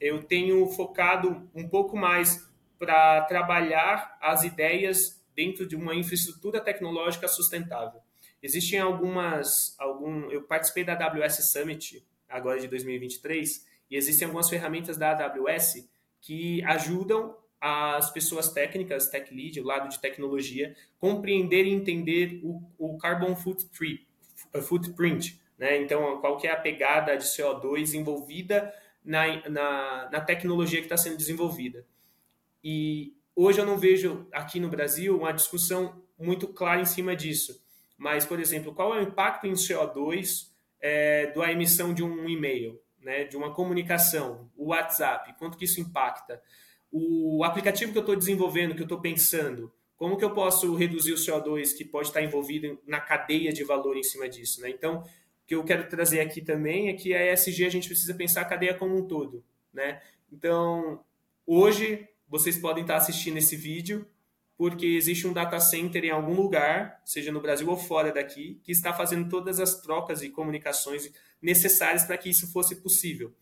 [0.00, 2.44] eu tenho focado um pouco mais
[2.76, 8.00] para trabalhar as ideias dentro de uma infraestrutura tecnológica sustentável.
[8.42, 14.96] Existem algumas, algum, eu participei da AWS Summit agora de 2023 e existem algumas ferramentas
[14.96, 15.88] da AWS
[16.20, 22.62] que ajudam as pessoas técnicas, tech lead, o lado de tecnologia, compreender e entender o,
[22.78, 24.06] o carbon footprint,
[24.62, 25.76] footprint né?
[25.82, 28.72] Então, qual que é a pegada de CO2 envolvida
[29.04, 31.84] na, na, na tecnologia que está sendo desenvolvida.
[32.62, 37.64] E hoje eu não vejo aqui no Brasil uma discussão muito clara em cima disso.
[37.96, 42.80] Mas, por exemplo, qual é o impacto em CO2 é, da emissão de um e-mail,
[43.00, 46.42] né, de uma comunicação, o WhatsApp, quanto que isso impacta?
[46.90, 51.12] O aplicativo que eu estou desenvolvendo, que eu estou pensando, como que eu posso reduzir
[51.12, 54.60] o CO2 que pode estar envolvido na cadeia de valor em cima disso?
[54.60, 54.70] Né?
[54.70, 55.04] Então,
[55.46, 58.44] que eu quero trazer aqui também é que a ESG a gente precisa pensar a
[58.44, 60.00] cadeia como um todo, né?
[60.30, 61.02] Então,
[61.46, 64.06] hoje vocês podem estar assistindo esse vídeo
[64.58, 68.72] porque existe um data center em algum lugar, seja no Brasil ou fora daqui, que
[68.72, 73.32] está fazendo todas as trocas e comunicações necessárias para que isso fosse possível.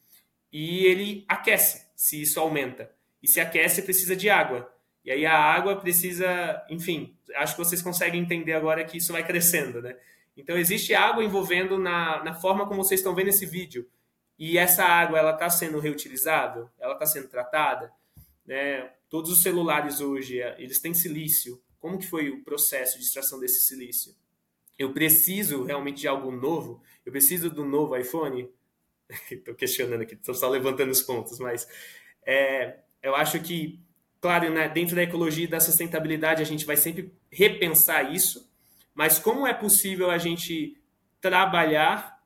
[0.53, 2.91] E ele aquece, se isso aumenta.
[3.23, 4.73] E se aquece, precisa de água.
[5.05, 9.25] E aí a água precisa, enfim, acho que vocês conseguem entender agora que isso vai
[9.25, 9.97] crescendo, né?
[10.37, 13.89] Então, existe água envolvendo na, na forma como vocês estão vendo esse vídeo.
[14.39, 16.69] E essa água, ela está sendo reutilizável?
[16.79, 17.91] Ela está sendo tratada?
[18.45, 18.91] Né?
[19.09, 21.63] Todos os celulares hoje, eles têm silício.
[21.79, 24.15] Como que foi o processo de extração desse silício?
[24.79, 26.83] Eu preciso realmente de algo novo?
[27.05, 28.49] Eu preciso do novo iPhone?
[29.31, 31.69] Estou questionando aqui, estou só levantando os pontos, mas
[32.27, 33.81] é, eu acho que,
[34.21, 38.53] claro, né, dentro da ecologia e da sustentabilidade, a gente vai sempre repensar isso,
[38.93, 40.77] mas como é possível a gente
[41.21, 42.21] trabalhar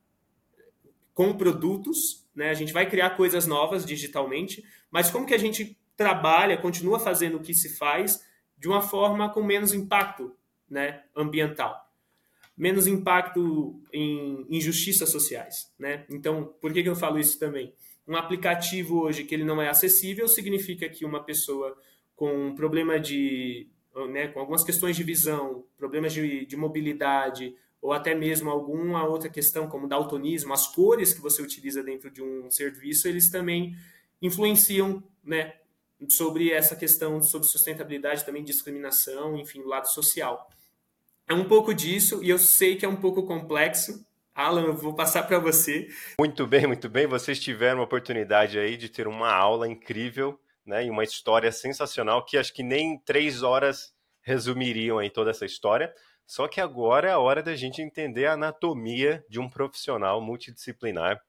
[1.13, 2.49] com produtos, né?
[2.49, 7.37] A gente vai criar coisas novas digitalmente, mas como que a gente trabalha, continua fazendo
[7.37, 8.25] o que se faz
[8.57, 10.35] de uma forma com menos impacto,
[10.69, 11.90] né, ambiental,
[12.61, 16.05] menos impacto em injustiças sociais, né?
[16.07, 17.73] Então, por que, que eu falo isso também?
[18.07, 21.75] Um aplicativo hoje que ele não é acessível significa que uma pessoa
[22.15, 23.67] com um problema de
[24.11, 29.27] né, com algumas questões de visão, problemas de, de mobilidade, ou até mesmo alguma outra
[29.27, 33.75] questão, como daltonismo, as cores que você utiliza dentro de um serviço, eles também
[34.21, 35.55] influenciam né,
[36.07, 40.47] sobre essa questão, sobre sustentabilidade, também discriminação, enfim, o lado social.
[41.31, 44.05] É um pouco disso, e eu sei que é um pouco complexo.
[44.35, 45.87] Alan, eu vou passar para você.
[46.19, 47.07] Muito bem, muito bem.
[47.07, 50.85] Vocês tiveram a oportunidade aí de ter uma aula incrível né?
[50.85, 55.93] E uma história sensacional que acho que nem três horas resumiriam aí toda essa história.
[56.25, 61.21] Só que agora é a hora da gente entender a anatomia de um profissional multidisciplinar,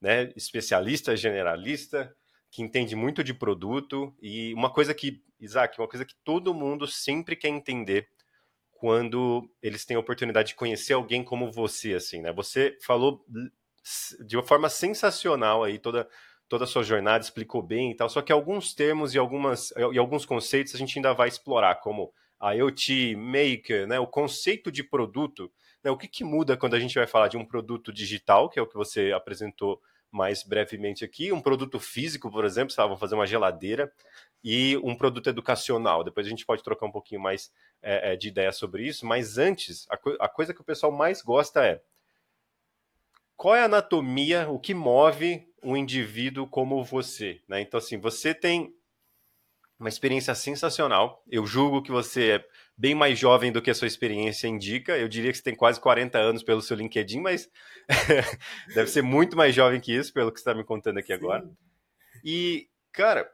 [0.00, 0.32] né?
[0.36, 2.14] Especialista, generalista,
[2.50, 6.86] que entende muito de produto e uma coisa que, Isaac, uma coisa que todo mundo
[6.86, 8.08] sempre quer entender
[8.82, 12.32] quando eles têm a oportunidade de conhecer alguém como você, assim, né?
[12.32, 13.24] Você falou
[14.26, 16.08] de uma forma sensacional aí toda
[16.48, 19.96] toda a sua jornada, explicou bem e tal, só que alguns termos e, algumas, e
[19.96, 24.82] alguns conceitos a gente ainda vai explorar, como a IoT, Maker, né, o conceito de
[24.82, 25.50] produto,
[25.82, 28.58] né, o que, que muda quando a gente vai falar de um produto digital, que
[28.58, 29.80] é o que você apresentou
[30.10, 33.90] mais brevemente aqui, um produto físico, por exemplo, vamos fazer uma geladeira,
[34.42, 36.02] e um produto educacional.
[36.02, 39.86] Depois a gente pode trocar um pouquinho mais é, de ideia sobre isso, mas antes,
[39.88, 41.80] a, co a coisa que o pessoal mais gosta é
[43.36, 47.60] qual é a anatomia, o que move um indivíduo como você, né?
[47.60, 48.74] Então, assim, você tem
[49.82, 51.24] uma experiência sensacional.
[51.28, 52.44] Eu julgo que você é
[52.76, 54.96] bem mais jovem do que a sua experiência indica.
[54.96, 57.50] Eu diria que você tem quase 40 anos pelo seu LinkedIn, mas
[58.74, 61.14] deve ser muito mais jovem que isso, pelo que você está me contando aqui Sim.
[61.14, 61.50] agora.
[62.24, 63.28] E, cara,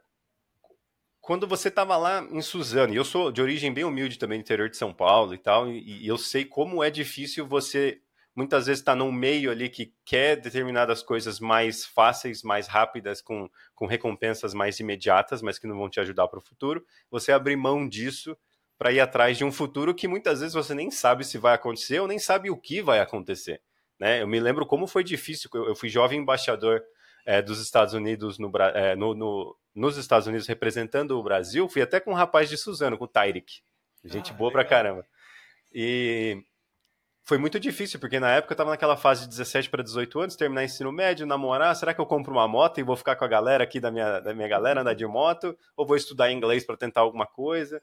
[1.29, 4.67] quando você estava lá em Suzano, e eu sou de origem bem humilde também, interior
[4.67, 8.01] de São Paulo e tal, e, e eu sei como é difícil você
[8.35, 13.21] muitas vezes estar tá num meio ali que quer determinadas coisas mais fáceis, mais rápidas,
[13.21, 17.31] com, com recompensas mais imediatas, mas que não vão te ajudar para o futuro, você
[17.31, 18.35] abrir mão disso
[18.75, 21.99] para ir atrás de um futuro que muitas vezes você nem sabe se vai acontecer
[21.99, 23.61] ou nem sabe o que vai acontecer.
[23.99, 24.23] Né?
[24.23, 26.81] Eu me lembro como foi difícil, eu, fui jovem embaixador
[27.23, 31.81] é, dos Estados Unidos no, é, no, no, nos Estados Unidos representando o Brasil, fui
[31.81, 33.61] até com um rapaz de Suzano, com o Tyrick.
[34.03, 34.61] Gente ah, boa legal.
[34.61, 35.05] pra caramba.
[35.73, 36.43] E
[37.23, 40.35] foi muito difícil, porque na época eu tava naquela fase de 17 para 18 anos,
[40.35, 43.27] terminar ensino médio, namorar, será que eu compro uma moto e vou ficar com a
[43.27, 45.57] galera aqui da minha, da minha galera andar de moto?
[45.77, 47.81] Ou vou estudar inglês para tentar alguma coisa?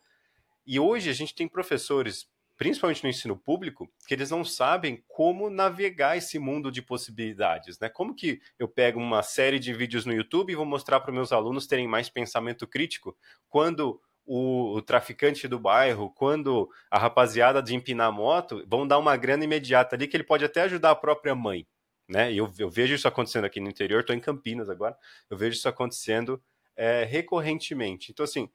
[0.66, 2.26] E hoje a gente tem professores,
[2.56, 7.88] principalmente no ensino público, que eles não sabem como navegar esse mundo de possibilidades, né?
[7.88, 11.32] Como que eu pego uma série de vídeos no YouTube e vou mostrar para meus
[11.32, 13.16] alunos terem mais pensamento crítico
[13.48, 19.44] quando o, traficante do bairro, quando a rapaziada de empinar moto, vão dar uma grana
[19.44, 21.66] imediata ali que ele pode até ajudar a própria mãe.
[22.08, 22.32] Né?
[22.32, 24.96] Eu, eu vejo isso acontecendo aqui no interior, estou em Campinas agora,
[25.30, 26.42] eu vejo isso acontecendo
[26.74, 28.10] é, recorrentemente.
[28.10, 28.50] Então, assim,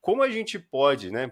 [0.00, 1.28] como a gente pode, né,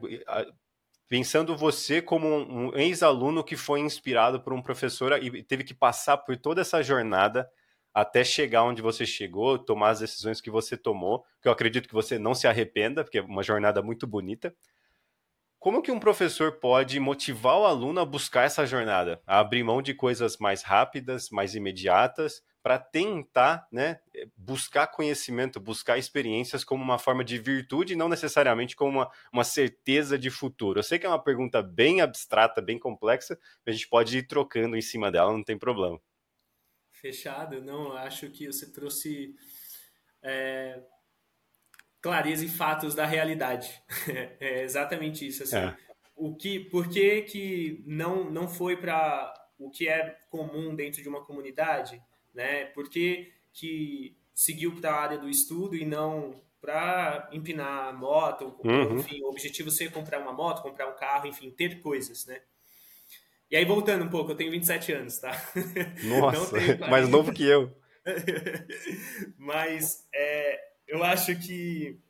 [1.08, 6.18] pensando você como um ex-aluno que foi inspirado por um professor e teve que passar
[6.18, 7.48] por toda essa jornada
[7.92, 11.94] até chegar onde você chegou, tomar as decisões que você tomou, que eu acredito que
[11.94, 14.54] você não se arrependa, porque é uma jornada muito bonita.
[15.60, 19.80] Como que um professor pode motivar o aluno a buscar essa jornada, a abrir mão
[19.80, 24.00] de coisas mais rápidas, mais imediatas, para tentar né,
[24.34, 30.18] buscar conhecimento, buscar experiências como uma forma de virtude, não necessariamente como uma, uma certeza
[30.18, 30.78] de futuro?
[30.78, 34.78] Eu sei que é uma pergunta bem abstrata, bem complexa, a gente pode ir trocando
[34.78, 36.00] em cima dela, não tem problema.
[36.90, 39.36] Fechado, não, acho que você trouxe
[40.22, 40.82] é,
[42.00, 43.78] clareza e fatos da realidade.
[44.40, 45.42] é exatamente isso.
[45.42, 45.76] Assim, é.
[46.16, 51.08] o que, por que, que não, não foi para o que é comum dentro de
[51.10, 52.02] uma comunidade?
[52.34, 52.66] Né?
[52.66, 58.56] Por que, que seguiu para a área do estudo e não para empinar moto?
[58.64, 58.98] Uhum.
[58.98, 62.40] Enfim, o objetivo ser comprar uma moto, comprar um carro, enfim, ter coisas, né?
[63.50, 65.30] E aí, voltando um pouco, eu tenho 27 anos, tá?
[66.04, 66.56] Nossa,
[66.88, 67.70] mais novo que eu.
[69.38, 72.00] Mas é, eu acho que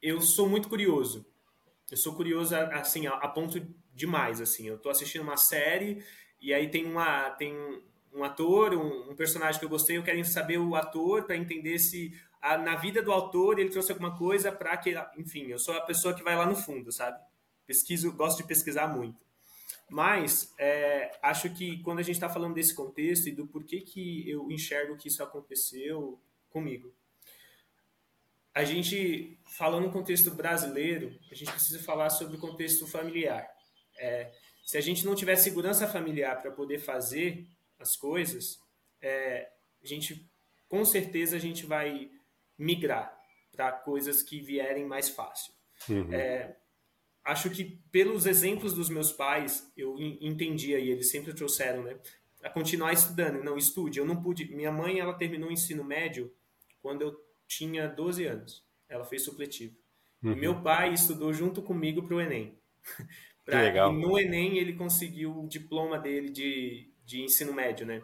[0.00, 1.24] eu sou muito curioso.
[1.90, 3.64] Eu sou curioso, assim, a, a ponto
[3.94, 4.66] demais, assim.
[4.66, 6.02] Eu tô assistindo uma série
[6.40, 7.54] e aí tem, uma, tem
[8.14, 11.78] um ator, um, um personagem que eu gostei, eu quero saber o ator para entender
[11.78, 14.94] se a, na vida do autor ele trouxe alguma coisa para que...
[15.16, 17.18] Enfim, eu sou a pessoa que vai lá no fundo, sabe?
[17.66, 19.24] Pesquiso, gosto de pesquisar muito.
[19.88, 24.28] Mas é, acho que quando a gente está falando desse contexto e do porquê que
[24.28, 26.92] eu enxergo que isso aconteceu comigo,
[28.54, 33.48] a gente, falando no contexto brasileiro, a gente precisa falar sobre o contexto familiar.
[33.98, 34.30] É,
[34.64, 37.46] se a gente não tiver segurança familiar para poder fazer
[37.82, 38.58] as coisas,
[39.00, 39.50] é,
[39.82, 40.30] a gente,
[40.68, 42.10] com certeza, a gente vai
[42.56, 43.16] migrar
[43.50, 45.52] para coisas que vierem mais fácil.
[45.88, 46.12] Uhum.
[46.12, 46.56] É,
[47.24, 51.98] acho que pelos exemplos dos meus pais, eu entendia e eles sempre trouxeram, né?
[52.42, 53.42] A continuar estudando.
[53.42, 53.98] Não, estude.
[53.98, 54.52] Eu não pude.
[54.54, 56.32] Minha mãe, ela terminou o ensino médio
[56.80, 57.16] quando eu
[57.46, 58.64] tinha 12 anos.
[58.88, 59.76] Ela fez supletivo.
[60.22, 60.32] Uhum.
[60.32, 62.58] E meu pai estudou junto comigo para o Enem.
[63.44, 63.92] pra, legal.
[63.92, 68.02] E no Enem ele conseguiu o diploma dele de, de ensino médio, né?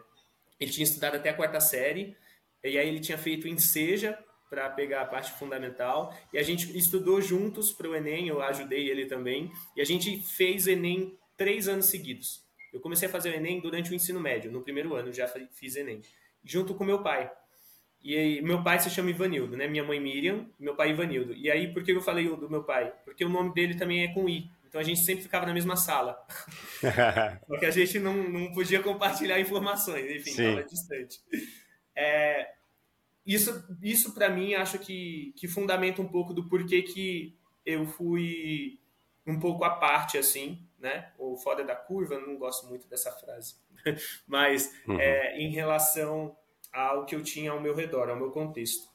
[0.59, 2.15] Ele tinha estudado até a quarta série,
[2.63, 4.17] e aí ele tinha feito em Seja,
[4.49, 6.13] para pegar a parte fundamental.
[6.33, 9.51] E a gente estudou juntos para o Enem, eu ajudei ele também.
[9.75, 12.43] E a gente fez Enem três anos seguidos.
[12.73, 15.75] Eu comecei a fazer o Enem durante o ensino médio, no primeiro ano já fiz
[15.75, 16.01] Enem,
[16.43, 17.31] junto com meu pai.
[18.01, 19.67] E aí, meu pai se chama Ivanildo, né?
[19.67, 21.33] Minha mãe Miriam, meu pai Ivanildo.
[21.33, 22.93] E aí, por que eu falei do meu pai?
[23.03, 24.49] Porque o nome dele também é com I.
[24.69, 26.15] Então a gente sempre ficava na mesma sala.
[27.47, 31.19] Porque a gente não, não podia compartilhar informações, enfim, estava distante.
[31.95, 32.53] É,
[33.25, 38.79] isso, isso para mim, acho que, que fundamenta um pouco do porquê que eu fui
[39.25, 41.11] um pouco à parte, assim, né?
[41.17, 43.55] Ou fora da curva, não gosto muito dessa frase.
[44.27, 44.99] Mas uhum.
[44.99, 46.37] é, em relação
[46.71, 48.87] ao que eu tinha ao meu redor, ao meu contexto.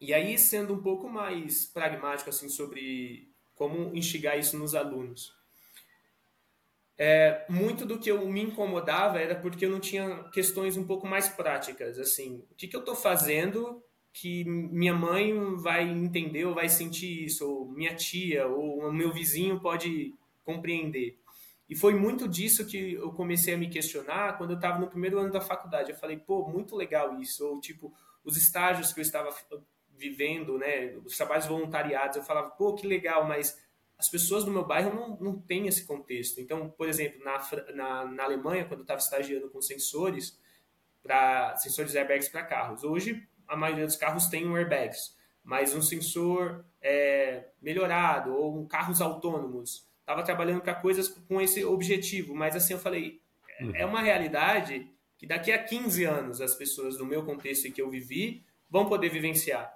[0.00, 5.34] E aí, sendo um pouco mais pragmático, assim, sobre como instigar isso nos alunos
[6.96, 11.06] é, muito do que eu me incomodava era porque eu não tinha questões um pouco
[11.06, 13.82] mais práticas, assim, o que, que eu estou fazendo
[14.12, 19.58] que minha mãe vai entender ou vai sentir isso, ou minha tia, ou meu vizinho
[19.58, 21.18] pode compreender.
[21.68, 25.18] E foi muito disso que eu comecei a me questionar quando eu estava no primeiro
[25.18, 25.90] ano da faculdade.
[25.90, 27.44] Eu falei, pô, muito legal isso.
[27.44, 27.92] Ou, tipo,
[28.22, 29.32] os estágios que eu estava
[29.96, 33.62] vivendo, né, os trabalhos voluntariados, eu falava, pô, que legal, mas
[33.98, 36.40] as pessoas do meu bairro não, não têm esse contexto.
[36.40, 37.38] Então, por exemplo, na,
[37.74, 40.38] na, na Alemanha, quando eu estava estagiando com sensores,
[41.02, 45.82] para sensores airbags para carros, hoje a maioria dos carros tem um airbags, mas um
[45.82, 49.86] sensor é, melhorado ou um carros autônomos.
[50.00, 53.20] Estava trabalhando para coisas com esse objetivo, mas assim eu falei,
[53.58, 53.76] é, uhum.
[53.76, 57.80] é uma realidade que daqui a 15 anos as pessoas do meu contexto em que
[57.80, 59.74] eu vivi vão poder vivenciar.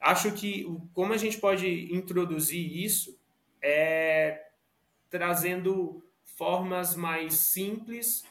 [0.00, 3.18] Acho que como a gente pode introduzir isso
[3.62, 4.42] é
[5.08, 8.24] trazendo formas mais simples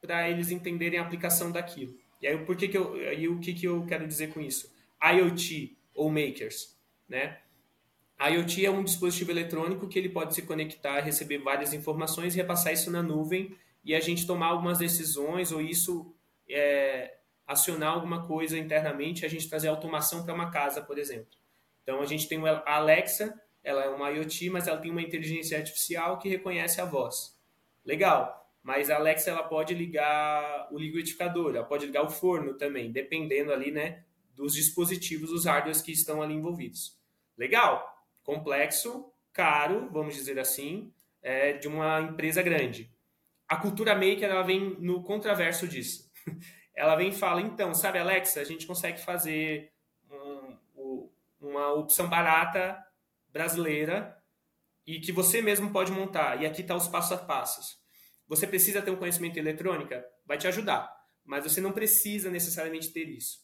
[0.00, 1.94] para eles entenderem a aplicação daquilo.
[2.20, 4.72] E aí, por que que eu, aí o que, que eu quero dizer com isso?
[5.02, 6.76] IoT ou makers,
[7.08, 7.38] né?
[8.20, 12.90] IoT é um dispositivo eletrônico que ele pode se conectar, receber várias informações repassar isso
[12.90, 16.12] na nuvem e a gente tomar algumas decisões ou isso
[16.48, 17.17] é,
[17.48, 21.30] acionar alguma coisa internamente, a gente trazer automação para uma casa, por exemplo.
[21.82, 25.56] Então a gente tem a Alexa, ela é uma IoT, mas ela tem uma inteligência
[25.56, 27.34] artificial que reconhece a voz.
[27.84, 28.36] Legal.
[28.62, 33.50] Mas a Alexa ela pode ligar o liquidificador, ela pode ligar o forno também, dependendo
[33.50, 36.98] ali, né, dos dispositivos, os hardwares que estão ali envolvidos.
[37.36, 37.82] Legal,
[38.22, 40.92] complexo, caro, vamos dizer assim,
[41.22, 42.92] é, de uma empresa grande.
[43.48, 46.10] A cultura maker ela vem no contraverso disso.
[46.78, 49.72] ela vem e fala, então, sabe, Alexa, a gente consegue fazer
[50.76, 51.08] um,
[51.40, 52.78] uma opção barata
[53.32, 54.16] brasileira
[54.86, 56.40] e que você mesmo pode montar.
[56.40, 57.78] E aqui está os passos a passos.
[58.28, 60.06] Você precisa ter um conhecimento eletrônica?
[60.24, 60.88] Vai te ajudar,
[61.24, 63.40] mas você não precisa necessariamente ter isso.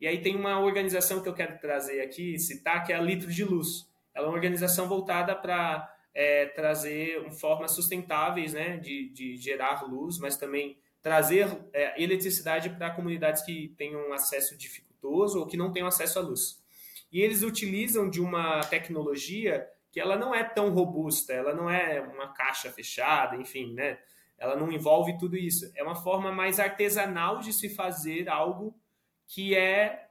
[0.00, 3.30] E aí tem uma organização que eu quero trazer aqui, citar, que é a Litro
[3.30, 3.88] de Luz.
[4.12, 10.18] Ela é uma organização voltada para é, trazer formas sustentáveis né, de, de gerar luz,
[10.18, 15.88] mas também trazer é, eletricidade para comunidades que tenham acesso dificultoso ou que não tenham
[15.88, 16.62] acesso à luz.
[17.10, 22.00] E eles utilizam de uma tecnologia que ela não é tão robusta, ela não é
[22.00, 23.98] uma caixa fechada, enfim, né?
[24.38, 25.70] Ela não envolve tudo isso.
[25.76, 28.74] É uma forma mais artesanal de se fazer algo
[29.26, 30.08] que é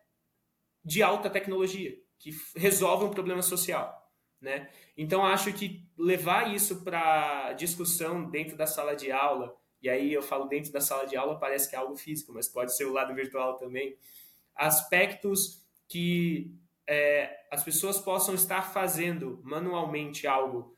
[0.83, 3.99] de alta tecnologia, que resolve um problema social.
[4.39, 4.69] Né?
[4.97, 10.21] Então, acho que levar isso para discussão dentro da sala de aula, e aí eu
[10.21, 12.93] falo dentro da sala de aula, parece que é algo físico, mas pode ser o
[12.93, 13.97] lado virtual também,
[14.55, 16.55] aspectos que
[16.87, 20.77] é, as pessoas possam estar fazendo manualmente algo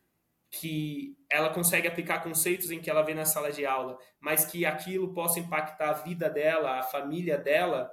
[0.50, 4.66] que ela consegue aplicar conceitos em que ela vê na sala de aula, mas que
[4.66, 7.92] aquilo possa impactar a vida dela, a família dela,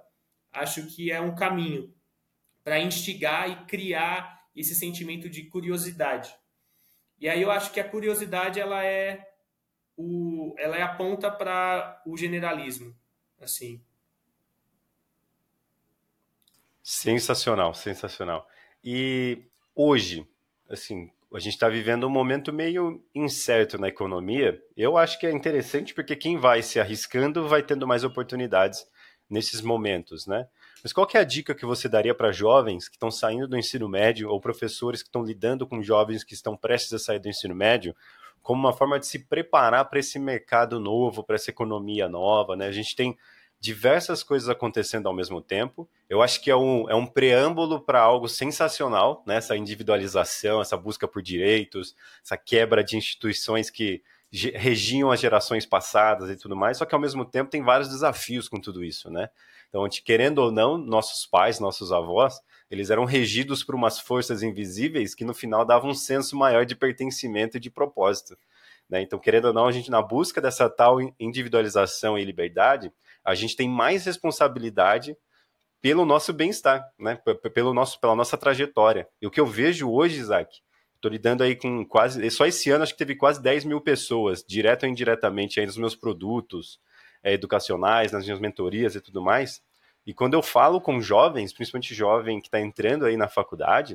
[0.53, 1.95] acho que é um caminho
[2.63, 6.35] para instigar e criar esse sentimento de curiosidade.
[7.19, 9.30] E aí eu acho que a curiosidade ela é
[10.01, 12.97] o, ela é a ponta para o generalismo,
[13.41, 13.83] assim.
[16.83, 18.49] Sensacional, sensacional.
[18.83, 19.45] E
[19.75, 20.27] hoje,
[20.69, 24.61] assim, a gente está vivendo um momento meio incerto na economia.
[24.75, 28.87] Eu acho que é interessante porque quem vai se arriscando vai tendo mais oportunidades
[29.29, 30.49] nesses momentos, né?
[30.83, 33.87] Mas qual é a dica que você daria para jovens que estão saindo do ensino
[33.87, 37.55] médio ou professores que estão lidando com jovens que estão prestes a sair do ensino
[37.55, 37.95] médio,
[38.43, 42.67] como uma forma de se preparar para esse mercado novo, para essa economia nova, né?
[42.67, 43.17] A gente tem
[43.61, 45.89] diversas coisas acontecendo ao mesmo tempo.
[46.09, 49.37] Eu acho que é um, é um preâmbulo para algo sensacional, né?
[49.37, 56.31] essa individualização, essa busca por direitos, essa quebra de instituições que regiam as gerações passadas
[56.31, 59.29] e tudo mais, só que ao mesmo tempo tem vários desafios com tudo isso, né?
[59.71, 62.41] Então, querendo ou não, nossos pais, nossos avós,
[62.71, 66.77] eles eram regidos por umas forças invisíveis que no final davam um senso maior de
[66.77, 68.37] pertencimento e de propósito.
[68.89, 69.01] Né?
[69.01, 72.93] Então, querendo ou não, a gente na busca dessa tal individualização e liberdade,
[73.25, 75.17] a gente tem mais responsabilidade
[75.81, 77.19] pelo nosso bem-estar, né?
[77.55, 79.09] Pelo nosso, pela nossa trajetória.
[79.21, 80.61] E o que eu vejo hoje, Isaac,
[80.97, 82.31] estou lidando aí com quase.
[82.31, 85.79] Só esse ano acho que teve quase 10 mil pessoas, direto ou indiretamente, aí nos
[85.79, 86.79] meus produtos
[87.23, 89.63] é, educacionais, nas minhas mentorias e tudo mais.
[90.07, 93.95] E quando eu falo com jovens, principalmente jovem que está entrando aí na faculdade,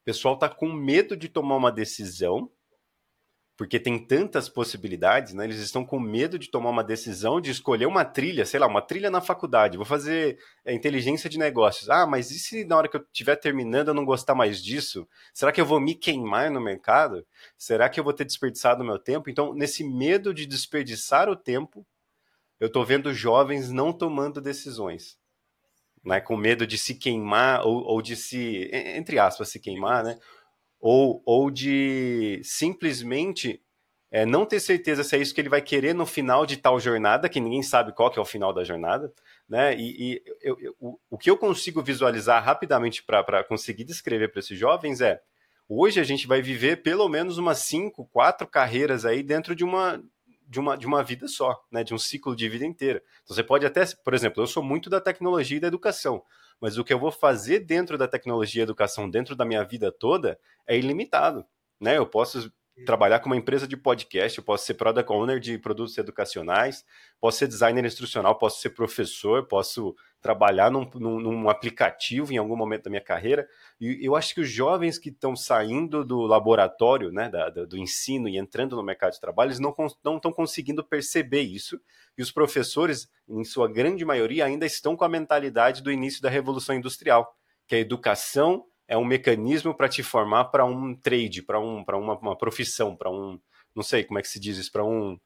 [0.00, 2.50] o pessoal está com medo de tomar uma decisão
[3.60, 5.44] porque tem tantas possibilidades, né?
[5.44, 8.80] Eles estão com medo de tomar uma decisão de escolher uma trilha, sei lá, uma
[8.80, 9.76] trilha na faculdade.
[9.76, 11.90] Vou fazer é, inteligência de negócios.
[11.90, 15.06] Ah, mas e se na hora que eu estiver terminando eu não gostar mais disso?
[15.34, 17.22] Será que eu vou me queimar no mercado?
[17.58, 19.28] Será que eu vou ter desperdiçado o meu tempo?
[19.28, 21.86] Então, nesse medo de desperdiçar o tempo,
[22.58, 25.18] eu estou vendo jovens não tomando decisões.
[26.02, 30.18] Né, com medo de se queimar ou, ou de se, entre aspas, se queimar, né?
[30.80, 33.62] Ou, ou de simplesmente
[34.10, 36.80] é, não ter certeza se é isso que ele vai querer no final de tal
[36.80, 39.12] jornada, que ninguém sabe qual que é o final da jornada,
[39.48, 39.76] né?
[39.76, 44.40] E, e eu, eu, o, o que eu consigo visualizar rapidamente para conseguir descrever para
[44.40, 45.20] esses jovens é
[45.68, 50.02] hoje a gente vai viver pelo menos umas cinco, quatro carreiras aí dentro de uma
[50.50, 53.00] de uma, de uma vida só, né, de um ciclo de vida inteira.
[53.22, 56.24] Então você pode até, por exemplo, eu sou muito da tecnologia e da educação,
[56.60, 59.90] mas o que eu vou fazer dentro da tecnologia e educação, dentro da minha vida
[59.90, 61.44] toda, é ilimitado.
[61.80, 61.96] Né?
[61.96, 62.52] Eu posso
[62.84, 66.84] trabalhar com uma empresa de podcast, eu posso ser product owner de produtos educacionais,
[67.20, 72.56] posso ser designer instrucional, posso ser professor, posso trabalhar num, num, num, aplicativo em algum
[72.56, 73.48] momento da minha carreira.
[73.80, 78.28] E eu acho que os jovens que estão saindo do laboratório, né, da, do ensino
[78.28, 81.80] e entrando no mercado de trabalho, eles não estão conseguindo perceber isso.
[82.18, 86.28] E os professores, em sua grande maioria, ainda estão com a mentalidade do início da
[86.28, 87.34] Revolução Industrial,
[87.66, 91.84] que é a educação é um mecanismo para te formar para um trade, para um,
[91.88, 93.38] uma, uma profissão, para um,
[93.72, 95.16] não sei como é que se diz isso, para um,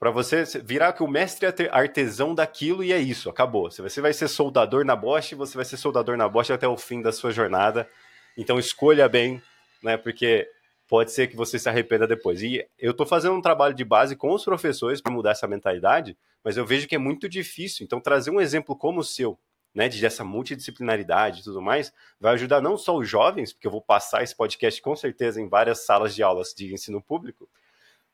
[0.00, 3.70] para você virar que o mestre é artesão daquilo e é isso, acabou.
[3.70, 7.02] Você vai ser soldador na Bosch, você vai ser soldador na Bosch até o fim
[7.02, 7.86] da sua jornada.
[8.34, 9.42] Então escolha bem,
[9.82, 9.98] né?
[9.98, 10.48] Porque
[10.88, 12.42] pode ser que você se arrependa depois.
[12.42, 16.16] E eu estou fazendo um trabalho de base com os professores para mudar essa mentalidade,
[16.42, 17.84] mas eu vejo que é muito difícil.
[17.84, 19.38] Então trazer um exemplo como o seu,
[19.74, 23.72] né, de essa multidisciplinaridade e tudo mais, vai ajudar não só os jovens, porque eu
[23.72, 27.48] vou passar esse podcast com certeza em várias salas de aulas de ensino público,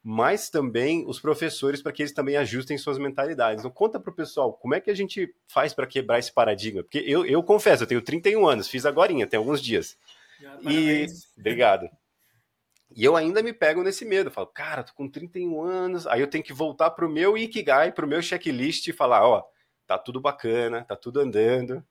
[0.03, 3.61] mas também os professores para que eles também ajustem suas mentalidades.
[3.61, 6.83] Então conta para o pessoal, como é que a gente faz para quebrar esse paradigma?
[6.83, 9.99] Porque eu, eu confesso, eu tenho 31 anos, fiz agora, tem alguns dias.
[10.63, 11.07] E
[11.39, 11.87] obrigado.
[12.97, 16.27] E eu ainda me pego nesse medo, falo, cara, tô com 31 anos, aí eu
[16.27, 19.45] tenho que voltar pro meu Ikigai, pro meu checklist e falar, ó,
[19.91, 21.85] tá tudo bacana, tá tudo andando,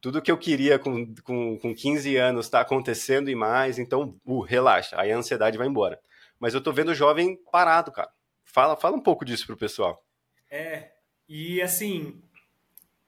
[0.00, 4.40] tudo que eu queria com, com, com 15 anos está acontecendo e mais, então, uh,
[4.40, 6.00] relaxa, aí a ansiedade vai embora.
[6.40, 8.10] Mas eu tô vendo o jovem parado, cara.
[8.44, 10.02] Fala, fala um pouco disso pro pessoal.
[10.50, 10.92] É,
[11.28, 12.22] e assim,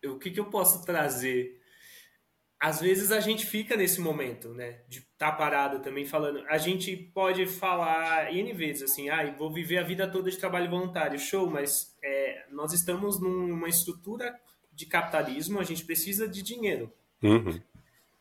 [0.05, 1.59] o que, que eu posso trazer?
[2.61, 6.45] Às vezes a gente fica nesse momento, né, de estar tá parado também falando.
[6.47, 10.69] A gente pode falar N vezes assim, ah, vou viver a vida toda de trabalho
[10.69, 14.39] voluntário, show, mas é, nós estamos numa estrutura
[14.73, 16.93] de capitalismo, a gente precisa de dinheiro.
[17.21, 17.61] Uhum.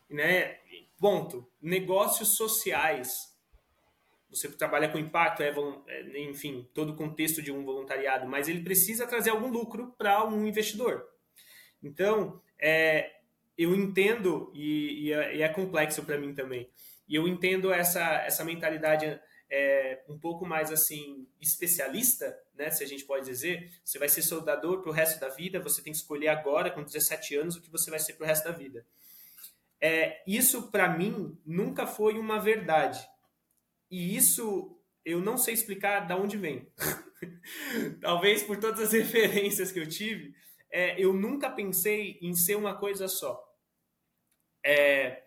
[0.09, 0.57] Né?
[0.99, 1.47] Ponto.
[1.61, 3.31] Negócios sociais.
[4.29, 5.53] Você trabalha com impacto, é,
[5.87, 10.25] é, enfim, todo o contexto de um voluntariado, mas ele precisa trazer algum lucro para
[10.25, 11.05] um investidor.
[11.83, 13.17] Então, é,
[13.55, 16.67] eu entendo, e, e, é, e é complexo para mim também,
[17.07, 19.19] e eu entendo essa, essa mentalidade
[19.49, 24.21] é, um pouco mais assim especialista, né, se a gente pode dizer, você vai ser
[24.21, 27.61] soldador para o resto da vida, você tem que escolher agora, com 17 anos, o
[27.61, 28.85] que você vai ser para o resto da vida.
[29.79, 33.07] É, isso, para mim, nunca foi uma verdade.
[33.91, 36.67] E isso eu não sei explicar de onde vem.
[38.01, 40.33] Talvez por todas as referências que eu tive,
[40.71, 43.41] é, eu nunca pensei em ser uma coisa só.
[44.63, 45.23] É,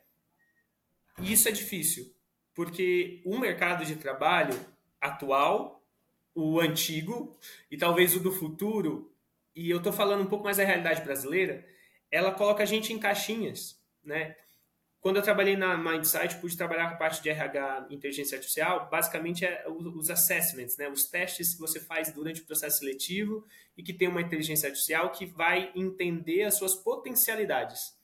[1.20, 2.12] isso é difícil,
[2.58, 4.52] porque o mercado de trabalho
[5.00, 5.80] atual
[6.34, 7.38] o antigo
[7.70, 9.14] e talvez o do futuro,
[9.54, 11.64] e eu estou falando um pouco mais da realidade brasileira,
[12.10, 14.34] ela coloca a gente em caixinhas, né?
[15.00, 19.44] Quando eu trabalhei na Mindsight, pude trabalhar com a parte de RH inteligência artificial, basicamente
[19.44, 20.88] é os assessments, né?
[20.88, 23.46] Os testes que você faz durante o processo seletivo
[23.76, 27.96] e que tem uma inteligência artificial que vai entender as suas potencialidades.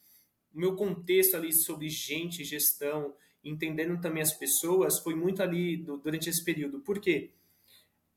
[0.55, 5.99] O meu contexto ali sobre gente, gestão, entendendo também as pessoas, foi muito ali do,
[5.99, 6.81] durante esse período.
[6.81, 7.33] Por quê?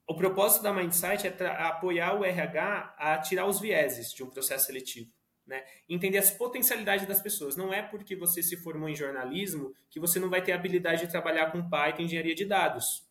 [0.08, 4.68] o propósito da Mindsight é apoiar o RH a tirar os vieses de um processo
[4.68, 5.12] seletivo.
[5.46, 5.64] Né?
[5.88, 7.58] Entender as potencialidades das pessoas.
[7.58, 11.12] Não é porque você se formou em jornalismo que você não vai ter habilidade de
[11.12, 13.06] trabalhar com Python e engenharia de dados.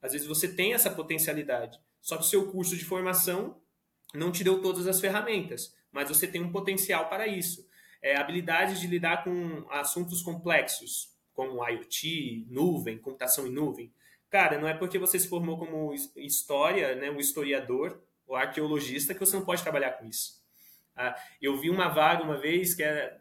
[0.00, 3.60] Às vezes você tem essa potencialidade, só que o seu curso de formação
[4.14, 7.68] não te deu todas as ferramentas, mas você tem um potencial para isso.
[8.02, 11.09] É, habilidades de lidar com assuntos complexos,
[11.40, 13.90] como IoT, nuvem, computação em nuvem.
[14.28, 19.20] Cara, não é porque você se formou como história, né, um historiador ou arqueologista que
[19.20, 20.38] você não pode trabalhar com isso.
[20.94, 23.18] Ah, eu vi uma vaga uma vez que era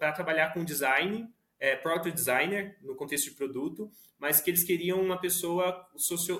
[0.00, 5.00] para trabalhar com design, é, product designer no contexto de produto, mas que eles queriam
[5.00, 5.88] uma pessoa,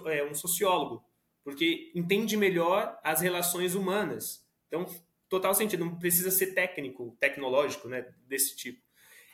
[0.07, 1.05] é, um sociólogo,
[1.45, 4.45] porque entende melhor as relações humanas.
[4.67, 4.85] Então,
[5.29, 8.90] total sentido, não precisa ser técnico, tecnológico, né, desse tipo.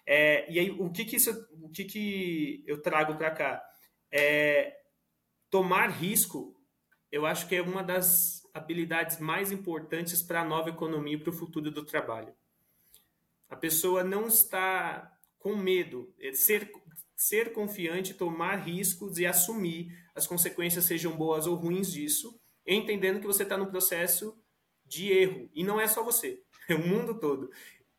[0.06, 1.30] É, e aí, o que que, isso,
[1.60, 3.62] o que, que eu trago para cá?
[4.10, 4.76] É,
[5.50, 6.54] tomar risco,
[7.10, 11.30] eu acho que é uma das habilidades mais importantes para a nova economia e para
[11.30, 12.34] o futuro do trabalho.
[13.48, 16.12] A pessoa não está com medo.
[16.32, 16.70] Ser,
[17.14, 23.26] ser confiante, tomar riscos e assumir as consequências, sejam boas ou ruins disso, entendendo que
[23.26, 24.36] você está no processo
[24.84, 25.48] de erro.
[25.54, 27.50] E não é só você, é o mundo todo.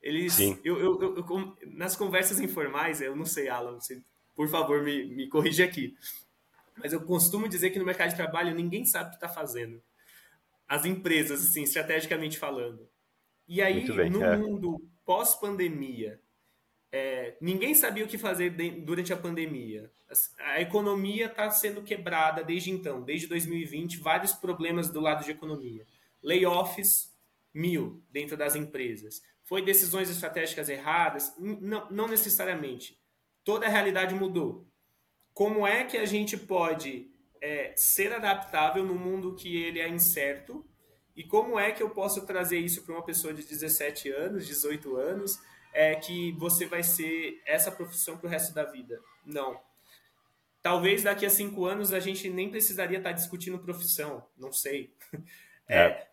[0.08, 4.02] Eles, eu, eu, eu, nas conversas informais, eu não sei, Alan, você,
[4.34, 5.98] por favor, me, me corrija aqui.
[6.78, 9.84] Mas eu costumo dizer que no mercado de trabalho ninguém sabe o que está fazendo.
[10.66, 12.88] As empresas, assim, estrategicamente falando.
[13.46, 14.38] E aí, bem, no é.
[14.38, 16.22] mundo pós-pandemia,
[16.90, 18.52] é, ninguém sabia o que fazer
[18.86, 19.92] durante a pandemia.
[20.40, 25.86] A economia está sendo quebrada desde então, desde 2020, vários problemas do lado de economia.
[26.24, 27.14] Layoffs,
[27.54, 29.22] mil dentro das empresas.
[29.44, 31.34] Foi decisões estratégicas erradas?
[31.38, 33.00] Não, não necessariamente.
[33.44, 34.68] Toda a realidade mudou.
[35.34, 37.10] Como é que a gente pode
[37.42, 40.66] é, ser adaptável no mundo que ele é incerto?
[41.16, 44.98] E como é que eu posso trazer isso para uma pessoa de 17 anos, 18
[44.98, 45.40] anos,
[45.74, 49.00] é que você vai ser essa profissão para o resto da vida.
[49.26, 49.60] Não.
[50.62, 54.94] Talvez daqui a cinco anos a gente nem precisaria estar tá discutindo profissão, não sei.
[55.70, 55.80] É.
[55.80, 56.08] é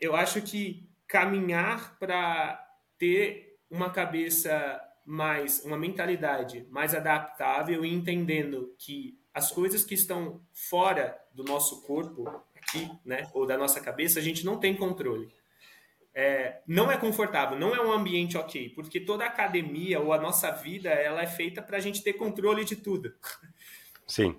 [0.00, 2.62] eu acho que caminhar para
[2.98, 10.40] ter uma cabeça mais, uma mentalidade mais adaptável e entendendo que as coisas que estão
[10.52, 15.30] fora do nosso corpo, aqui, né, ou da nossa cabeça, a gente não tem controle
[16.18, 20.18] é, não é confortável, não é um ambiente ok, porque toda a academia ou a
[20.18, 23.12] nossa vida ela é feita para a gente ter controle de tudo.
[24.08, 24.34] Sim.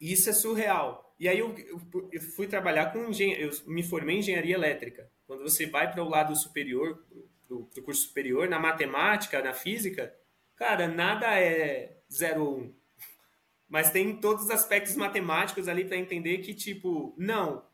[0.00, 1.11] Isso é surreal.
[1.22, 5.08] E aí eu, eu, eu fui trabalhar com engenharia, eu me formei em engenharia elétrica.
[5.24, 7.00] Quando você vai para o lado superior,
[7.46, 10.12] para o curso superior, na matemática, na física,
[10.56, 12.60] cara, nada é 0 ou 1.
[12.60, 12.74] Um.
[13.68, 17.64] Mas tem todos os aspectos matemáticos ali para entender que, tipo, não,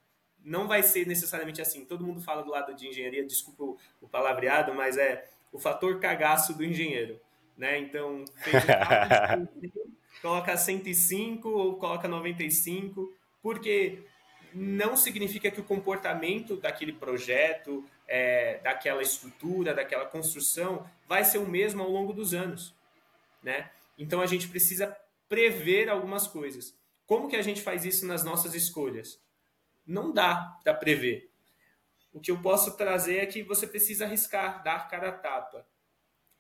[0.45, 1.87] não vai ser necessariamente assim.
[1.87, 5.99] Todo mundo fala do lado de engenharia, desculpa o, o palavreado, mas é o fator
[6.01, 7.19] cagaço do engenheiro.
[7.57, 7.79] Né?
[7.79, 8.27] Então,
[10.21, 14.03] coloca 105 ou coloca 95, porque
[14.55, 21.49] não significa que o comportamento daquele projeto, é, daquela estrutura, daquela construção, vai ser o
[21.49, 22.75] mesmo ao longo dos anos.
[23.43, 23.71] Né?
[23.97, 24.97] Então, a gente precisa
[25.29, 26.75] prever algumas coisas.
[27.07, 29.21] Como que a gente faz isso nas nossas escolhas?
[29.89, 31.31] não dá para prever.
[32.13, 35.67] O que eu posso trazer é que você precisa arriscar, dar cara a tapa.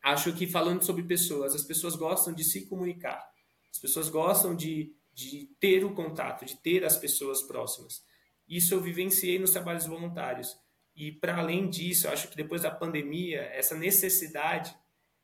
[0.02, 3.26] Acho que falando sobre pessoas, as pessoas gostam de se comunicar.
[3.70, 8.04] As pessoas gostam de, de ter o contato, de ter as pessoas próximas.
[8.48, 10.56] Isso eu vivenciei nos trabalhos voluntários.
[10.94, 14.72] E para além disso, acho que depois da pandemia, essa necessidade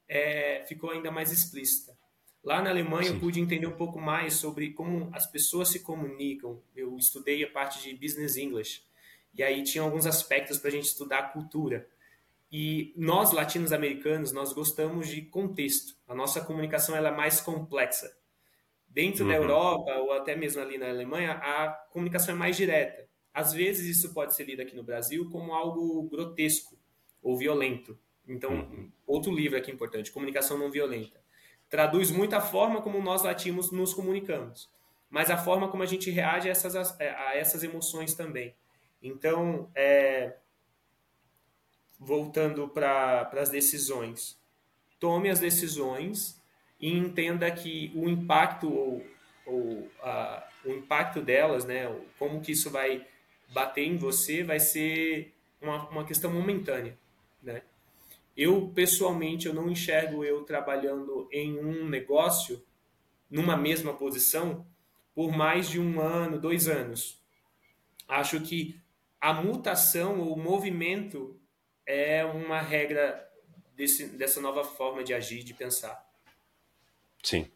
[0.08, 1.96] é, ficou ainda mais explícita.
[2.42, 3.14] Lá na Alemanha Sim.
[3.14, 6.60] eu pude entender um pouco mais sobre como as pessoas se comunicam.
[6.74, 8.82] Eu estudei a parte de Business English.
[9.32, 11.88] E aí tinha alguns aspectos para a gente estudar a cultura.
[12.50, 15.94] E nós, latinos-americanos, nós gostamos de contexto.
[16.08, 18.12] A nossa comunicação ela é mais complexa.
[18.94, 19.30] Dentro uhum.
[19.30, 23.08] da Europa, ou até mesmo ali na Alemanha, a comunicação é mais direta.
[23.32, 26.78] Às vezes isso pode ser lido aqui no Brasil como algo grotesco
[27.20, 27.98] ou violento.
[28.26, 28.92] Então, uhum.
[29.04, 31.24] outro livro aqui importante, Comunicação Não Violenta
[31.74, 34.70] traduz muito a forma como nós latinos nos comunicamos,
[35.10, 38.54] mas a forma como a gente reage a essas, a essas emoções também.
[39.02, 40.36] Então, é,
[41.98, 44.40] voltando para as decisões,
[45.00, 46.40] tome as decisões
[46.84, 49.06] e entenda que o impacto ou,
[49.46, 53.06] ou a, o impacto delas, né, como que isso vai
[53.54, 55.32] bater em você, vai ser
[55.62, 56.94] uma, uma questão momentânea,
[57.42, 57.62] né?
[58.36, 62.62] Eu, pessoalmente, eu não enxergo eu trabalhando em um negócio,
[63.30, 64.66] numa mesma posição,
[65.14, 67.18] por mais de um ano, dois anos.
[68.06, 68.78] Acho que
[69.18, 71.40] a mutação ou o movimento
[71.86, 73.26] é uma regra
[73.74, 76.03] desse, dessa nova forma de agir, de pensar.
[77.24, 77.50] Sim.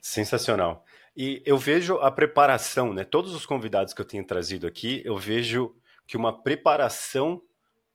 [0.00, 0.84] Sensacional.
[1.16, 3.02] E eu vejo a preparação, né?
[3.02, 5.74] Todos os convidados que eu tenho trazido aqui, eu vejo
[6.06, 7.42] que uma preparação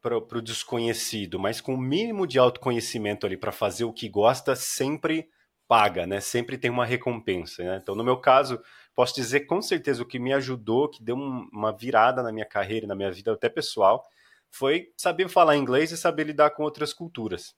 [0.01, 4.55] para o desconhecido, mas com o mínimo de autoconhecimento ali para fazer o que gosta,
[4.55, 5.29] sempre
[5.67, 6.19] paga, né?
[6.19, 7.79] Sempre tem uma recompensa, né?
[7.81, 8.59] Então, no meu caso,
[8.93, 12.87] posso dizer com certeza o que me ajudou, que deu uma virada na minha carreira,
[12.87, 14.03] na minha vida até pessoal,
[14.49, 17.55] foi saber falar inglês e saber lidar com outras culturas.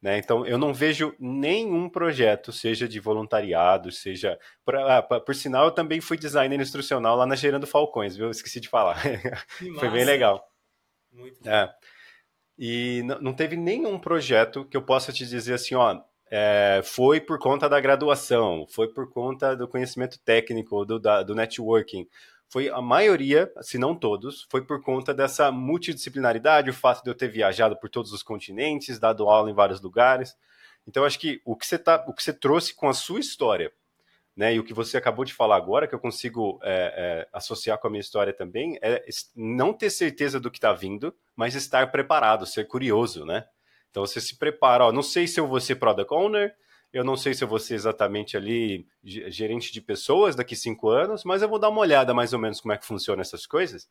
[0.00, 0.18] Né?
[0.18, 4.38] Então, eu não vejo nenhum projeto, seja de voluntariado, seja.
[4.64, 8.30] Por, ah, por sinal, eu também fui designer instrucional lá na Gerando Falcões, viu?
[8.30, 8.98] Esqueci de falar.
[9.78, 10.42] Foi bem legal.
[11.12, 11.50] Muito bom.
[11.50, 11.70] É.
[12.58, 15.98] E não teve nenhum projeto que eu possa te dizer assim, ó,
[16.30, 21.34] é, foi por conta da graduação, foi por conta do conhecimento técnico, do, da, do
[21.34, 22.06] networking.
[22.50, 27.14] Foi a maioria, se não todos, foi por conta dessa multidisciplinaridade, o fato de eu
[27.14, 30.36] ter viajado por todos os continentes, dado aula em vários lugares.
[30.84, 33.72] Então, acho que o que você, tá, o que você trouxe com a sua história,
[34.36, 37.78] né, e o que você acabou de falar agora, que eu consigo é, é, associar
[37.78, 39.04] com a minha história também, é
[39.36, 43.46] não ter certeza do que está vindo, mas estar preparado, ser curioso, né?
[43.92, 46.52] Então, você se prepara, ó, não sei se eu vou ser Product Owner,
[46.92, 51.24] eu não sei se eu vou ser exatamente ali gerente de pessoas daqui cinco anos,
[51.24, 53.88] mas eu vou dar uma olhada mais ou menos como é que funciona essas coisas.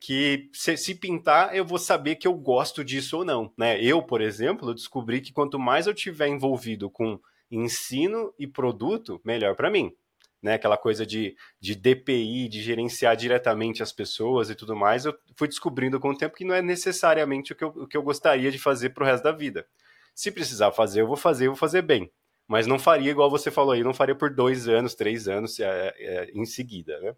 [0.00, 3.52] Que se, se pintar, eu vou saber que eu gosto disso ou não.
[3.56, 3.82] Né?
[3.82, 7.18] Eu, por exemplo, descobri que quanto mais eu tiver envolvido com
[7.50, 9.92] ensino e produto, melhor para mim.
[10.40, 15.12] Né, aquela coisa de, de DPI, de gerenciar diretamente as pessoas e tudo mais, eu
[15.34, 18.02] fui descobrindo com o tempo que não é necessariamente o que eu, o que eu
[18.04, 19.66] gostaria de fazer para o resto da vida.
[20.14, 22.08] Se precisar fazer, eu vou fazer, eu vou fazer bem
[22.48, 25.94] mas não faria igual você falou aí, não faria por dois anos, três anos é,
[25.98, 27.14] é, em seguida, né?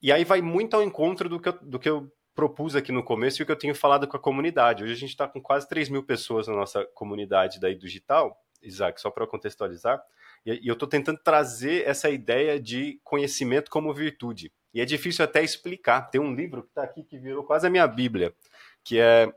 [0.00, 3.04] E aí vai muito ao encontro do que, eu, do que eu propus aqui no
[3.04, 4.82] começo e o que eu tenho falado com a comunidade.
[4.82, 9.00] Hoje a gente está com quase 3 mil pessoas na nossa comunidade daí digital, Isaac,
[9.00, 10.02] só para contextualizar,
[10.46, 14.52] e, e eu estou tentando trazer essa ideia de conhecimento como virtude.
[14.72, 16.10] E é difícil até explicar.
[16.10, 18.34] Tem um livro que está aqui que virou quase a minha Bíblia,
[18.82, 19.32] que é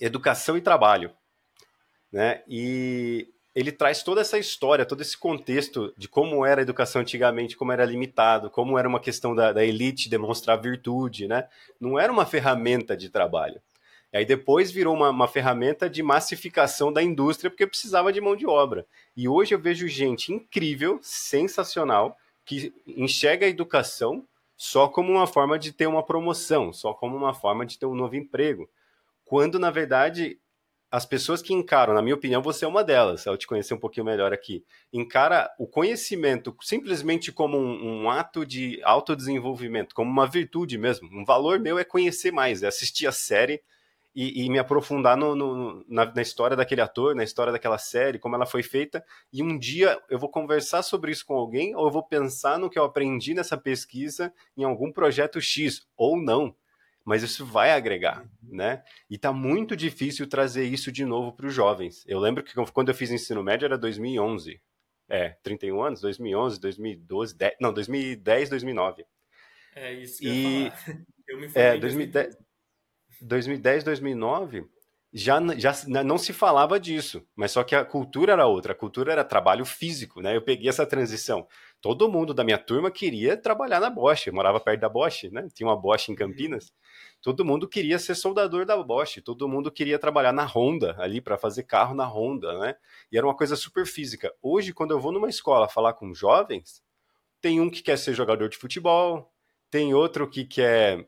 [0.00, 1.12] Educação e Trabalho.
[2.12, 2.42] Né?
[2.46, 7.56] E ele traz toda essa história, todo esse contexto de como era a educação antigamente,
[7.56, 11.48] como era limitado, como era uma questão da, da elite demonstrar virtude, né?
[11.80, 13.60] Não era uma ferramenta de trabalho.
[14.12, 18.36] E aí depois virou uma, uma, ferramenta de massificação da indústria porque precisava de mão
[18.36, 18.86] de obra.
[19.16, 24.24] E hoje eu vejo gente incrível, sensacional, que enxerga a educação
[24.56, 27.94] só como uma forma de ter uma promoção, só como uma forma de ter um
[27.96, 28.70] novo emprego.
[29.24, 30.38] Quando, na verdade,
[30.90, 33.78] as pessoas que encaram, na minha opinião, você é uma delas, ao te conhecer um
[33.78, 40.26] pouquinho melhor aqui, encara o conhecimento simplesmente como um, um, ato de autodesenvolvimento, como uma
[40.26, 41.08] virtude mesmo.
[41.12, 43.62] Um valor meu é conhecer mais, é assistir a série
[44.14, 48.18] e, e me aprofundar no, no, na, na, história daquele ator, na história daquela série,
[48.18, 51.86] como ela foi feita, e um dia eu vou conversar sobre isso com alguém, ou
[51.86, 56.56] eu vou pensar no que eu aprendi nessa pesquisa em algum projeto X, ou não
[57.08, 58.56] mas isso vai agregar, uhum.
[58.56, 58.84] né?
[59.08, 62.04] E tá muito difícil trazer isso de novo para os jovens.
[62.06, 64.60] Eu lembro que quando eu fiz ensino médio era 2011.
[65.08, 69.06] É, 31 anos, 2011, 2012, 10, não, 2010, 2009.
[69.74, 70.72] É isso que e, eu,
[71.28, 72.36] eu me é, 2010,
[73.22, 74.66] 2010, 2009,
[75.10, 75.72] já, já
[76.04, 79.64] não se falava disso, mas só que a cultura era outra, a cultura era trabalho
[79.64, 80.36] físico, né?
[80.36, 81.48] Eu peguei essa transição.
[81.80, 85.46] Todo mundo da minha turma queria trabalhar na Bosch, eu morava perto da Bosch, né?
[85.54, 86.72] Tinha uma Bosch em Campinas.
[87.22, 91.38] Todo mundo queria ser soldador da Bosch, todo mundo queria trabalhar na Honda, ali para
[91.38, 92.74] fazer carro na Honda, né?
[93.12, 94.34] E era uma coisa super física.
[94.42, 96.82] Hoje, quando eu vou numa escola falar com jovens,
[97.40, 99.32] tem um que quer ser jogador de futebol,
[99.70, 101.06] tem outro que quer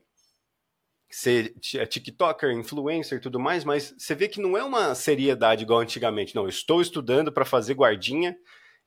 [1.09, 5.63] ser é TikToker, influencer e tudo mais, mas você vê que não é uma seriedade
[5.63, 6.33] igual antigamente.
[6.33, 8.37] Não, eu estou estudando para fazer guardinha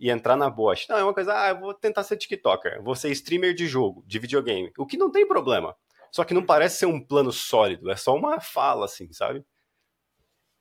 [0.04, 0.86] e entrar na Bosch.
[0.86, 4.04] Não, é uma coisa, ah, eu vou tentar ser TikToker, vou ser streamer de jogo,
[4.06, 4.70] de videogame.
[4.76, 5.74] O que não tem problema.
[6.12, 9.42] Só que não parece ser um plano sólido, é só uma fala, assim, sabe?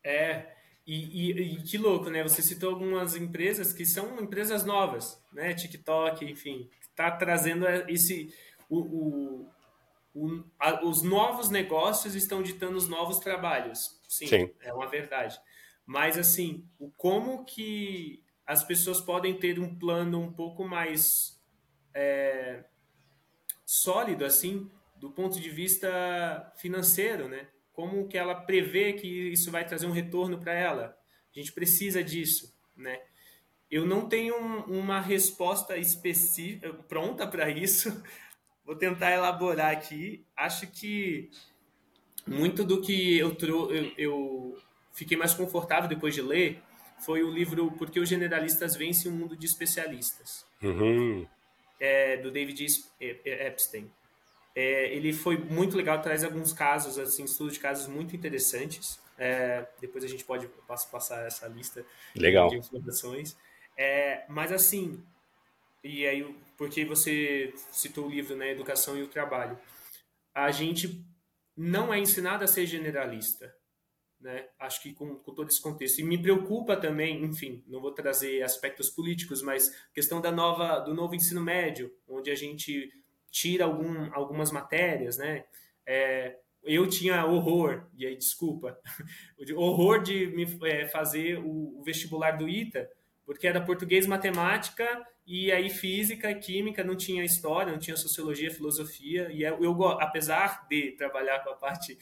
[0.01, 0.47] É,
[0.87, 2.23] e, e, e, que louco, né?
[2.23, 5.53] Você citou algumas empresas que são empresas novas, né?
[5.53, 8.33] TikTok, enfim, está trazendo esse.
[8.69, 9.49] O, o,
[10.15, 13.99] o, a, os novos negócios estão ditando os novos trabalhos.
[14.07, 15.37] Sim, Sim, é uma verdade.
[15.85, 21.39] Mas, assim, o como que as pessoas podem ter um plano um pouco mais
[21.93, 22.63] é,
[23.65, 27.47] sólido, assim, do ponto de vista financeiro, né?
[27.71, 30.97] Como que ela prevê que isso vai trazer um retorno para ela?
[31.35, 33.01] A gente precisa disso, né?
[33.69, 34.35] Eu não tenho
[34.67, 38.03] uma resposta específica pronta para isso,
[38.65, 40.25] Vou tentar elaborar aqui.
[40.35, 41.29] Acho que
[42.25, 44.57] muito do que eu, eu, eu
[44.93, 46.61] fiquei mais confortável depois de ler
[47.05, 51.27] foi o livro Porque os Generalistas Vencem o Mundo de Especialistas, uhum.
[51.79, 52.65] é, do David
[52.99, 53.91] Epstein.
[54.55, 58.99] É, ele foi muito legal, traz alguns casos, assim, estudos de casos muito interessantes.
[59.17, 60.47] É, depois a gente pode
[60.91, 61.85] passar essa lista
[62.15, 62.49] legal.
[62.49, 63.37] de informações.
[63.77, 65.03] É, mas, assim,
[65.83, 69.57] e aí porque você citou o livro, né, Educação e o Trabalho.
[70.33, 71.03] A gente
[71.57, 73.53] não é ensinado a ser generalista,
[74.23, 74.47] né?
[74.57, 75.99] Acho que com, com todo esse contexto.
[75.99, 80.93] E me preocupa também, enfim, não vou trazer aspectos políticos, mas questão da nova, do
[80.93, 82.89] novo ensino médio, onde a gente
[83.29, 85.43] tira algum, algumas matérias, né?
[85.85, 88.79] É, eu tinha horror, e aí desculpa,
[89.57, 92.89] horror de me é, fazer o, o vestibular do ITA,
[93.25, 94.87] porque era português, matemática
[95.25, 99.29] e aí física, química, não tinha história, não tinha sociologia, filosofia.
[99.31, 101.97] E eu, eu apesar de trabalhar com a parte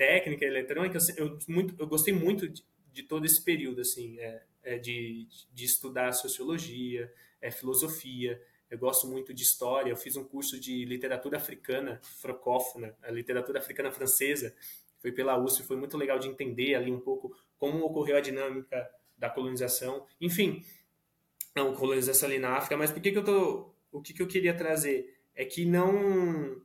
[0.00, 4.78] técnica, eletrônica, eu, muito, eu gostei muito de, de todo esse período, assim, é, é
[4.78, 10.58] de, de estudar sociologia, é, filosofia, eu gosto muito de história, eu fiz um curso
[10.58, 14.54] de literatura africana, francófona, a literatura africana francesa,
[15.00, 18.90] foi pela USP, foi muito legal de entender ali um pouco como ocorreu a dinâmica
[19.18, 20.64] da colonização, enfim,
[21.54, 24.26] não colonização ali na África, mas por que, que eu tô, o que, que eu
[24.26, 25.20] queria trazer?
[25.34, 26.62] É que não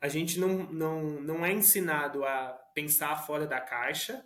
[0.00, 4.24] a gente não, não, não é ensinado a pensar fora da caixa,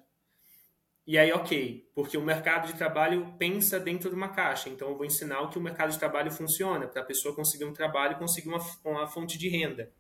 [1.07, 4.97] e aí, ok, porque o mercado de trabalho pensa dentro de uma caixa, então eu
[4.97, 8.18] vou ensinar o que o mercado de trabalho funciona, para a pessoa conseguir um trabalho
[8.18, 9.92] conseguir uma, uma fonte de renda.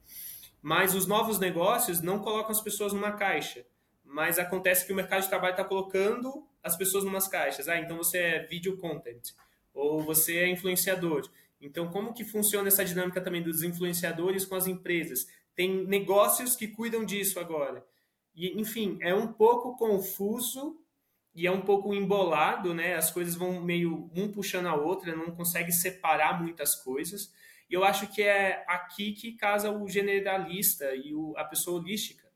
[0.60, 3.64] Mas os novos negócios não colocam as pessoas numa caixa,
[4.02, 7.68] mas acontece que o mercado de trabalho está colocando as pessoas numas caixas.
[7.68, 9.30] Ah, então você é video content,
[9.72, 11.30] ou você é influenciador.
[11.60, 15.28] Então, como que funciona essa dinâmica também dos influenciadores com as empresas?
[15.54, 17.86] Tem negócios que cuidam disso agora.
[18.36, 20.78] E, enfim, é um pouco confuso
[21.34, 22.94] e é um pouco embolado, né?
[22.94, 27.32] As coisas vão meio um puxando a outra, não consegue separar muitas coisas.
[27.68, 32.30] E eu acho que é aqui que casa o generalista e o, a pessoa holística,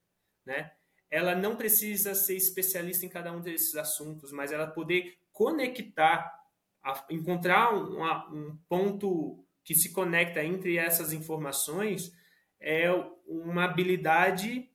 [0.45, 0.73] né?
[1.11, 6.33] Ela não precisa ser especialista em cada um desses assuntos, mas ela poder conectar,
[6.83, 12.13] a, encontrar um, um ponto que se conecta entre essas informações
[12.61, 12.91] é
[13.27, 14.70] uma habilidade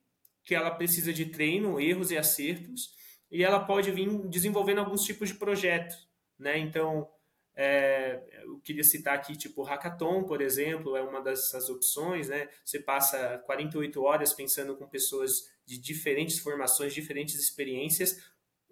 [0.45, 2.93] que ela precisa de treino, erros e acertos,
[3.31, 6.57] e ela pode vir desenvolvendo alguns tipos de projetos, né?
[6.57, 7.09] Então,
[7.55, 12.47] é, eu queria citar aqui, tipo, Hackathon, por exemplo, é uma dessas opções, né?
[12.63, 18.21] Você passa 48 horas pensando com pessoas de diferentes formações, diferentes experiências,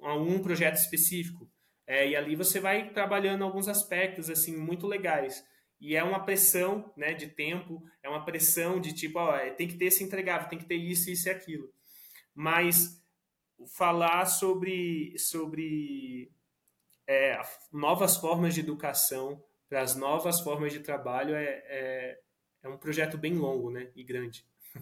[0.01, 1.49] a um projeto específico.
[1.87, 5.43] É, e ali você vai trabalhando alguns aspectos, assim, muito legais.
[5.83, 9.75] E é uma pressão, né, de tempo, é uma pressão de tipo, ó, tem que
[9.75, 11.69] ter esse entregável, tem que ter isso, isso e aquilo.
[12.33, 13.03] Mas
[13.67, 16.31] falar sobre, sobre
[17.05, 17.37] é,
[17.69, 22.19] novas formas de educação para as novas formas de trabalho é, é,
[22.63, 24.45] é, um projeto bem longo né, e grande.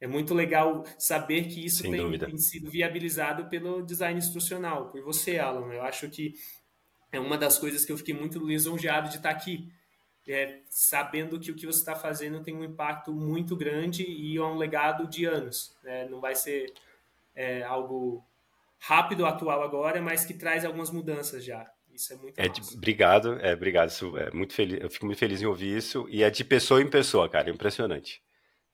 [0.00, 5.38] É muito legal saber que isso tem, tem, sido viabilizado pelo design instrucional, por você,
[5.38, 5.72] Alan.
[5.72, 6.34] Eu acho que
[7.10, 9.72] é uma das coisas que eu fiquei muito lisonjeado de estar aqui,
[10.28, 14.42] é, sabendo que o que você está fazendo tem um impacto muito grande e é
[14.42, 15.76] um legado de anos.
[15.82, 16.06] Né?
[16.08, 16.72] Não vai ser
[17.34, 18.24] é, algo
[18.78, 21.68] rápido, atual agora, mas que traz algumas mudanças já.
[21.92, 23.88] Isso é muito é de, Obrigado, é, obrigado.
[23.88, 26.06] Isso é muito feliz, eu fico muito feliz em ouvir isso.
[26.08, 28.22] E é de pessoa em pessoa, cara, impressionante.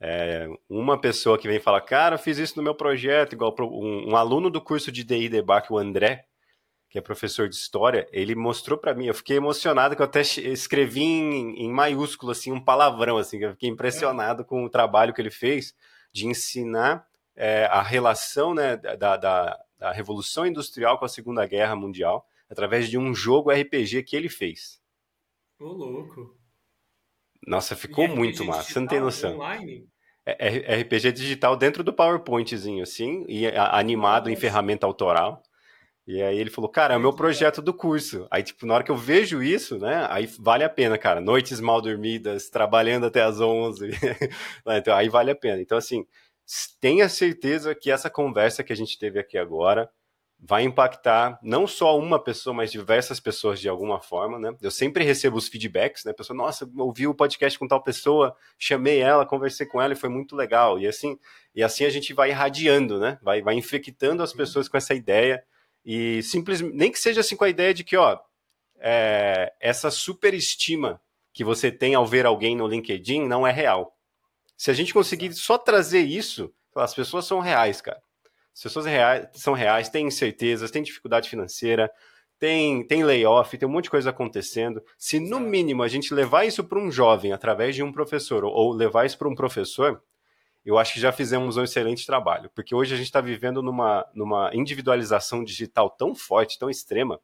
[0.01, 4.17] É, uma pessoa que vem falar, cara, fiz isso no meu projeto, igual um, um
[4.17, 6.27] aluno do curso de DI Debug, o André,
[6.95, 10.21] que é professor de história, ele mostrou para mim, eu fiquei emocionado que eu até
[10.21, 15.21] escrevi em, em maiúsculo assim um palavrão assim, eu fiquei impressionado com o trabalho que
[15.21, 15.75] ele fez
[16.13, 21.75] de ensinar é, a relação né, da, da, da Revolução Industrial com a Segunda Guerra
[21.75, 24.81] Mundial através de um jogo RPG que ele fez.
[25.59, 26.39] Ô, louco.
[27.45, 29.35] Nossa, ficou muito massa, você não tem noção.
[29.35, 29.85] Online?
[30.25, 34.31] É, é RPG digital dentro do PowerPointzinho, assim, e animado Nossa.
[34.31, 35.43] em ferramenta autoral.
[36.07, 38.27] E aí ele falou, cara, é o meu projeto do curso.
[38.31, 41.21] Aí, tipo, na hora que eu vejo isso, né, aí vale a pena, cara.
[41.21, 43.91] Noites mal dormidas, trabalhando até as 11.
[44.79, 45.63] então, aí vale a pena.
[45.63, 46.07] Então, assim,
[46.81, 49.91] tenha certeza que essa conversa que a gente teve aqui agora
[50.39, 54.55] vai impactar não só uma pessoa, mas diversas pessoas de alguma forma, né?
[54.61, 56.11] Eu sempre recebo os feedbacks, né?
[56.11, 59.97] A pessoa, nossa, ouvi o podcast com tal pessoa, chamei ela, conversei com ela e
[59.97, 60.79] foi muito legal.
[60.79, 61.19] E assim,
[61.55, 63.19] e assim a gente vai irradiando, né?
[63.23, 65.43] Vai, vai infectando as pessoas com essa ideia
[65.85, 68.19] e simplesmente, nem que seja assim com a ideia de que, ó,
[68.79, 71.01] é, essa superestima
[71.33, 73.97] que você tem ao ver alguém no LinkedIn não é real.
[74.57, 78.01] Se a gente conseguir só trazer isso, as pessoas são reais, cara.
[78.55, 81.91] As pessoas reais, são reais, têm incertezas, têm dificuldade financeira,
[82.39, 84.83] tem, tem layoff, tem um monte de coisa acontecendo.
[84.97, 88.73] Se no mínimo a gente levar isso para um jovem através de um professor, ou
[88.73, 90.03] levar isso para um professor,
[90.65, 92.51] eu acho que já fizemos um excelente trabalho.
[92.55, 97.21] Porque hoje a gente está vivendo numa, numa individualização digital tão forte, tão extrema,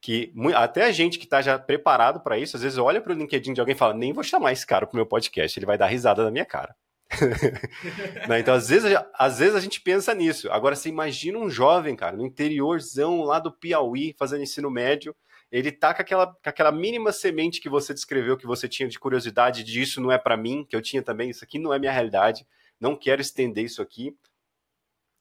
[0.00, 3.16] que até a gente que está já preparado para isso, às vezes olha para o
[3.16, 5.66] LinkedIn de alguém e fala: nem vou chamar esse cara para o meu podcast, ele
[5.66, 6.74] vai dar risada na minha cara.
[8.28, 8.38] né?
[8.38, 10.50] Então, às vezes, às vezes a gente pensa nisso.
[10.52, 15.16] Agora, você imagina um jovem, cara, no interiorzão lá do Piauí, fazendo ensino médio,
[15.50, 18.98] ele tá com aquela, com aquela mínima semente que você descreveu, que você tinha de
[18.98, 21.78] curiosidade, de isso não é para mim, que eu tinha também, isso aqui não é
[21.78, 22.46] minha realidade,
[22.80, 24.16] não quero estender isso aqui.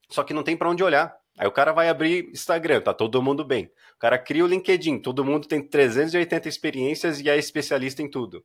[0.10, 1.16] Só que não tem para onde olhar.
[1.38, 3.66] Aí o cara vai abrir Instagram, tá todo mundo bem.
[3.96, 8.44] O cara cria o LinkedIn, todo mundo tem 380 experiências e é especialista em tudo.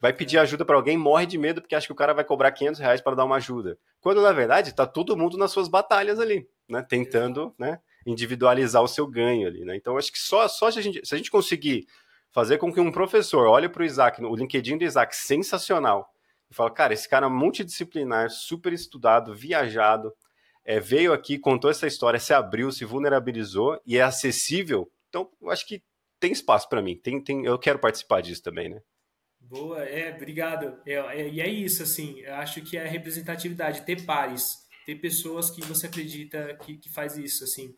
[0.00, 2.50] Vai pedir ajuda para alguém, morre de medo porque acha que o cara vai cobrar
[2.50, 3.78] 500 reais para dar uma ajuda.
[4.00, 6.82] Quando na verdade tá todo mundo nas suas batalhas ali, né?
[6.82, 7.78] Tentando, né?
[8.06, 9.76] individualizar o seu ganho ali, né?
[9.76, 11.86] Então, acho que só, só se, a gente, se a gente conseguir
[12.32, 16.12] fazer com que um professor olhe para o Isaac, o LinkedIn do Isaac, sensacional,
[16.54, 20.14] e fala, cara, esse cara é multidisciplinar, super estudado, viajado,
[20.64, 24.88] é, veio aqui, contou essa história, se abriu, se vulnerabilizou e é acessível.
[25.08, 25.82] Então, eu acho que
[26.20, 26.96] tem espaço para mim.
[26.96, 28.80] Tem, tem, eu quero participar disso também, né?
[29.40, 30.78] Boa, é, obrigado.
[30.86, 35.50] É, é, e é isso, assim, eu acho que é representatividade, ter pares, ter pessoas
[35.50, 37.74] que você acredita que, que faz isso, assim.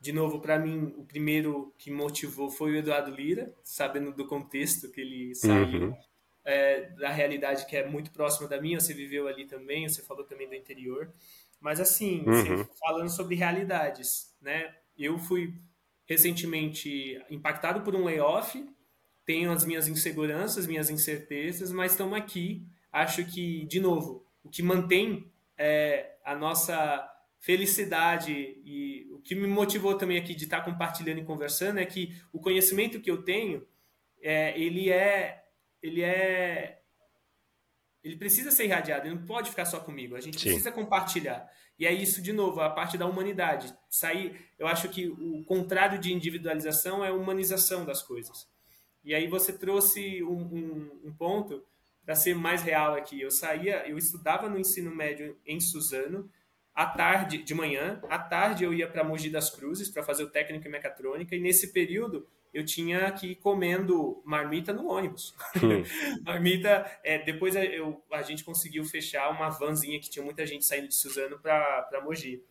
[0.00, 4.90] De novo, para mim, o primeiro que motivou foi o Eduardo Lira, sabendo do contexto
[4.92, 5.96] que ele saiu, uhum.
[6.44, 10.24] É, da realidade que é muito próxima da minha, você viveu ali também, você falou
[10.24, 11.12] também do interior.
[11.60, 12.64] Mas assim, uhum.
[12.78, 14.74] falando sobre realidades, né?
[14.96, 15.54] Eu fui
[16.06, 18.62] recentemente impactado por um layoff,
[19.24, 22.66] tenho as minhas inseguranças, minhas incertezas, mas estamos aqui.
[22.92, 28.32] Acho que, de novo, o que mantém é, a nossa felicidade
[28.64, 32.38] e o que me motivou também aqui de estar compartilhando e conversando é que o
[32.38, 33.66] conhecimento que eu tenho,
[34.20, 35.43] é, ele é
[35.84, 36.80] ele é
[38.02, 40.14] ele precisa ser irradiado, ele não pode ficar só comigo.
[40.14, 40.48] A gente Sim.
[40.48, 41.48] precisa compartilhar.
[41.78, 43.74] E é isso, de novo, a parte da humanidade.
[43.88, 48.46] Sair, eu acho que o contrário de individualização é a humanização das coisas.
[49.02, 51.64] E aí você trouxe um, um, um ponto
[52.04, 53.20] para ser mais real aqui.
[53.20, 56.30] Eu saía, eu estudava no ensino médio em Suzano,
[56.74, 60.30] à tarde, de manhã, à tarde eu ia para Mogi das Cruzes para fazer o
[60.30, 65.34] técnico em mecatrônica, e nesse período eu tinha que ir comendo marmita no ônibus.
[65.56, 65.82] Hum.
[66.24, 70.86] marmita, é, depois eu, a gente conseguiu fechar uma vanzinha que tinha muita gente saindo
[70.86, 72.44] de Suzano para Mogi.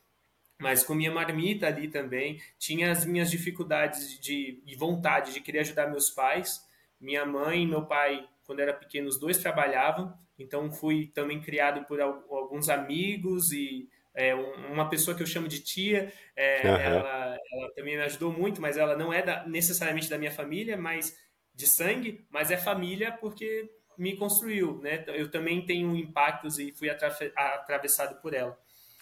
[0.59, 5.89] Mas comia marmita ali também, tinha as minhas dificuldades de, de vontade de querer ajudar
[5.89, 6.61] meus pais.
[6.99, 11.85] Minha mãe e meu pai, quando era pequeno, os dois trabalhavam, então fui também criado
[11.85, 16.75] por alguns amigos e é, uma pessoa que eu chamo de tia, é, uhum.
[16.75, 20.77] ela, ela, também me ajudou muito, mas ela não é da, necessariamente da minha família,
[20.77, 21.17] mas
[21.53, 25.03] de sangue, mas é família porque me construiu, né?
[25.07, 28.57] Eu também tenho impactos e fui atravessado por ela.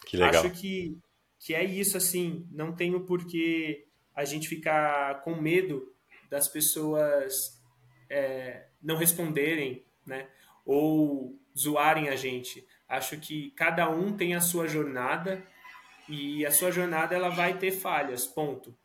[0.06, 0.46] Que legal.
[0.46, 0.98] Acho que,
[1.40, 3.86] que é isso, assim, não tenho por que
[4.16, 5.94] a gente ficar com medo
[6.30, 7.62] das pessoas
[8.10, 10.28] é, não responderem, né?
[10.66, 12.66] Ou zoarem a gente.
[12.92, 15.42] Acho que cada um tem a sua jornada
[16.10, 18.76] e a sua jornada ela vai ter falhas, ponto.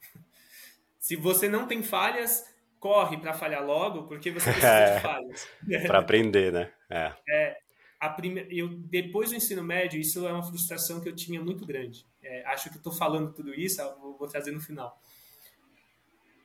[0.96, 2.44] Se você não tem falhas,
[2.78, 5.48] corre para falhar logo, porque você precisa é, de falhas.
[5.88, 6.70] para aprender, né?
[6.88, 7.12] É.
[7.28, 7.58] é
[7.98, 8.46] a prime...
[8.48, 12.06] eu, depois do ensino médio, isso é uma frustração que eu tinha muito grande.
[12.22, 14.96] É, acho que estou falando tudo isso, vou, vou trazer no final.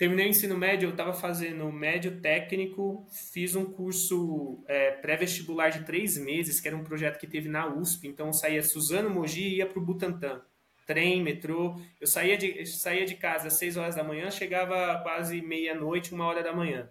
[0.02, 5.86] Terminei o ensino médio, eu estava fazendo médio técnico, fiz um curso é, pré-vestibular de
[5.86, 8.08] três meses, que era um projeto que teve na USP.
[8.08, 10.42] Então eu saía Suzano Mogi e ia para o Butantã.
[10.88, 11.80] Trem, metrô.
[12.00, 16.26] Eu saía de, saía de casa às seis horas da manhã, chegava quase meia-noite, uma
[16.26, 16.90] hora da manhã.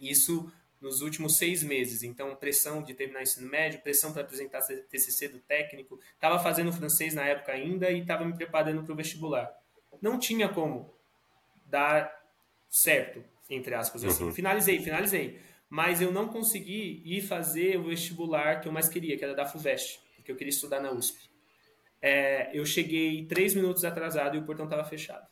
[0.00, 2.02] Isso nos últimos seis meses.
[2.02, 6.00] Então, pressão de terminar o ensino médio, pressão para apresentar TCC do técnico.
[6.12, 9.48] Estava fazendo francês na época ainda e estava me preparando para o vestibular.
[10.00, 10.92] Não tinha como
[11.64, 12.21] dar
[12.72, 14.24] certo, entre aspas, assim.
[14.24, 14.32] Uhum.
[14.32, 15.38] Finalizei, finalizei.
[15.68, 19.46] Mas eu não consegui ir fazer o vestibular que eu mais queria, que era da
[19.46, 21.30] FUVEST, porque eu queria estudar na USP.
[22.00, 25.26] É, eu cheguei três minutos atrasado e o portão estava fechado.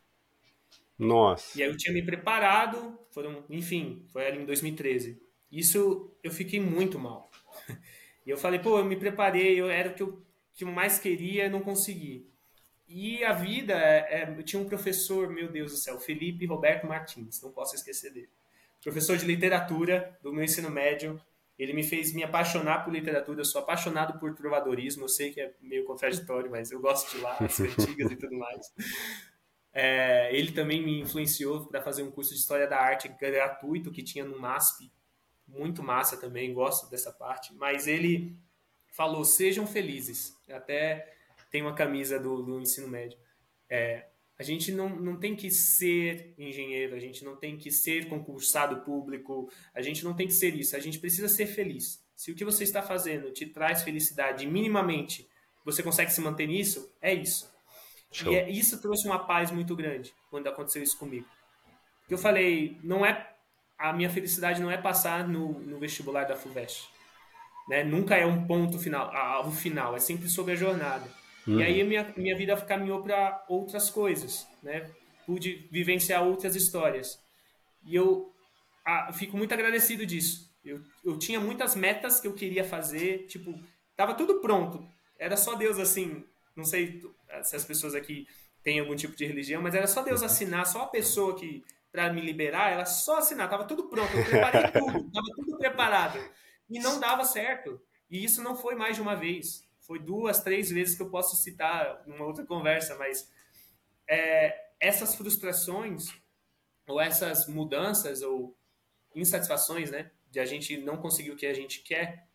[0.98, 1.58] Nossa.
[1.58, 5.20] E aí eu tinha me preparado, foram, enfim, foi ali em 2013.
[5.50, 7.30] Isso eu fiquei muito mal.
[8.26, 10.22] E eu falei, pô, eu me preparei, eu era o que eu,
[10.52, 12.29] que eu mais queria, não consegui.
[12.92, 16.88] E a vida, é, é, eu tinha um professor, meu Deus do céu, Felipe Roberto
[16.88, 18.28] Martins, não posso esquecer dele.
[18.82, 21.20] Professor de literatura do meu ensino médio.
[21.56, 23.40] Ele me fez me apaixonar por literatura.
[23.40, 25.04] Eu sou apaixonado por trovadorismo.
[25.04, 28.36] Eu sei que é meio contraditório, mas eu gosto de lá, as antigas e tudo
[28.36, 28.72] mais.
[29.72, 34.02] É, ele também me influenciou para fazer um curso de História da Arte gratuito que
[34.02, 34.90] tinha no MASP.
[35.46, 37.54] Muito massa também, gosto dessa parte.
[37.54, 38.36] Mas ele
[38.88, 40.36] falou: sejam felizes.
[40.48, 41.19] Até
[41.50, 43.18] tem uma camisa do, do ensino médio.
[43.68, 44.06] É,
[44.38, 48.80] a gente não, não tem que ser engenheiro, a gente não tem que ser concursado
[48.82, 52.02] público, a gente não tem que ser isso, a gente precisa ser feliz.
[52.16, 55.28] Se o que você está fazendo te traz felicidade minimamente,
[55.64, 57.50] você consegue se manter nisso, é isso.
[58.10, 58.32] Show.
[58.32, 61.26] E é, isso trouxe uma paz muito grande quando aconteceu isso comigo.
[62.08, 63.30] Eu falei, não é
[63.80, 66.86] a minha felicidade não é passar no, no vestibular da FUVEST.
[67.66, 67.82] Né?
[67.82, 69.10] Nunca é um ponto final,
[69.46, 71.10] o final, é sempre sobre a jornada.
[71.50, 71.60] Uhum.
[71.60, 74.88] E aí a minha, minha vida caminhou para outras coisas, né?
[75.26, 77.18] Pude vivenciar outras histórias.
[77.84, 78.32] E eu
[78.84, 80.50] ah, fico muito agradecido disso.
[80.64, 83.58] Eu, eu tinha muitas metas que eu queria fazer, tipo,
[83.96, 84.86] tava tudo pronto.
[85.18, 86.24] Era só Deus assim,
[86.54, 87.02] não sei
[87.42, 88.26] se as pessoas aqui
[88.62, 90.26] tem algum tipo de religião, mas era só Deus uhum.
[90.26, 94.24] assinar, só a pessoa que para me liberar, ela só assinar, tava tudo pronto, eu
[94.24, 96.20] preparei tudo, tava tudo preparado.
[96.68, 97.80] E não dava certo.
[98.08, 99.68] E isso não foi mais de uma vez.
[99.90, 103.28] Foi duas, três vezes que eu posso citar numa outra conversa, mas
[104.06, 106.14] é, essas frustrações
[106.86, 108.56] ou essas mudanças ou
[109.16, 112.28] insatisfações, né, de a gente não conseguir o que a gente quer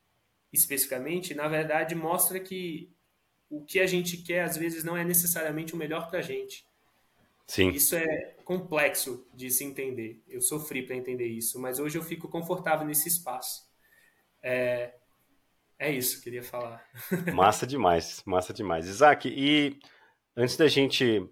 [0.51, 2.91] especificamente, na verdade mostra que
[3.49, 6.67] o que a gente quer às vezes não é necessariamente o melhor para a gente.
[7.47, 7.69] Sim.
[7.69, 10.21] Isso é complexo de se entender.
[10.27, 13.65] Eu sofri para entender isso, mas hoje eu fico confortável nesse espaço.
[14.43, 14.93] É,
[15.79, 16.85] é isso, queria falar.
[17.33, 18.87] Massa demais, massa demais.
[18.87, 19.79] Isaac, e
[20.35, 21.27] antes da gente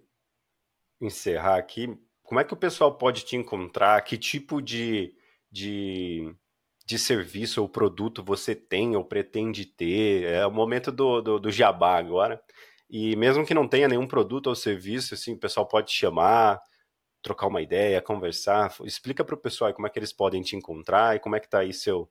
[1.00, 4.02] encerrar aqui, como é que o pessoal pode te encontrar?
[4.02, 5.16] Que tipo de,
[5.52, 6.34] de,
[6.86, 10.24] de serviço ou produto você tem ou pretende ter?
[10.24, 12.42] É o momento do, do, do jabá agora.
[12.90, 16.62] E mesmo que não tenha nenhum produto ou serviço, assim, o pessoal pode te chamar,
[17.22, 18.76] trocar uma ideia, conversar.
[18.84, 21.48] Explica para o pessoal como é que eles podem te encontrar e como é que
[21.48, 22.10] está aí seu,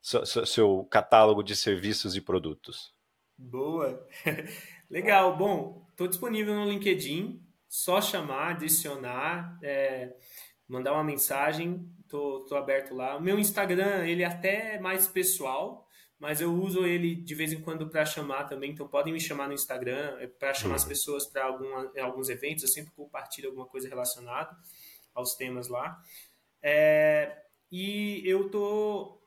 [0.00, 2.92] seu, seu catálogo de serviços e produtos.
[3.36, 4.06] Boa!
[4.90, 5.36] Legal.
[5.36, 7.44] Bom, estou disponível no LinkedIn.
[7.68, 10.16] Só chamar, adicionar, é,
[10.66, 11.86] mandar uma mensagem.
[12.08, 13.16] Tô, tô aberto lá.
[13.16, 15.86] O meu Instagram, ele é até mais pessoal,
[16.18, 18.70] mas eu uso ele de vez em quando para chamar também.
[18.70, 20.88] Então podem me chamar no Instagram é, para chamar as uhum.
[20.88, 22.62] pessoas para alguns eventos.
[22.62, 24.56] Eu sempre compartilho alguma coisa relacionada
[25.14, 26.00] aos temas lá.
[26.62, 27.36] É,
[27.70, 29.17] e eu tô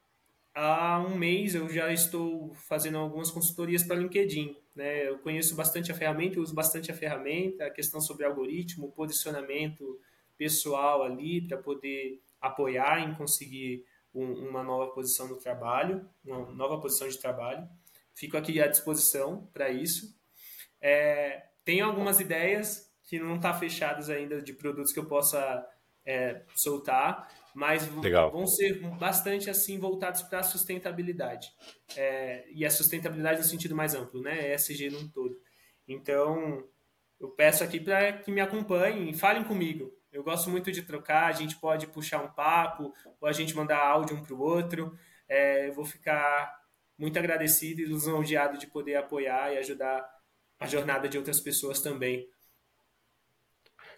[0.54, 4.56] há um mês eu já estou fazendo algumas consultorias para LinkedIn.
[4.76, 5.10] Né?
[5.10, 10.00] Eu conheço bastante a ferramenta, uso bastante a ferramenta, a questão sobre algoritmo, posicionamento
[10.38, 16.80] pessoal ali para poder apoiar em conseguir um, uma nova posição no trabalho, uma nova
[16.80, 17.68] posição de trabalho.
[18.14, 20.16] Fico aqui à disposição para isso.
[20.82, 25.68] É, tenho algumas ideias que não estão tá fechadas ainda de produtos que eu possa
[26.06, 28.32] é, soltar, mas Legal.
[28.32, 31.52] vão ser bastante assim voltados para a sustentabilidade.
[31.96, 34.54] É, e a sustentabilidade no sentido mais amplo, né?
[34.54, 35.38] ESG num todo.
[35.88, 36.64] Então,
[37.20, 39.92] eu peço aqui para que me acompanhem falem comigo.
[40.12, 43.80] Eu gosto muito de trocar, a gente pode puxar um papo, ou a gente mandar
[43.80, 44.98] áudio um para o outro.
[45.28, 46.54] É, eu vou ficar
[46.98, 50.08] muito agradecido e lisonjeado de poder apoiar e ajudar
[50.60, 52.28] a jornada de outras pessoas também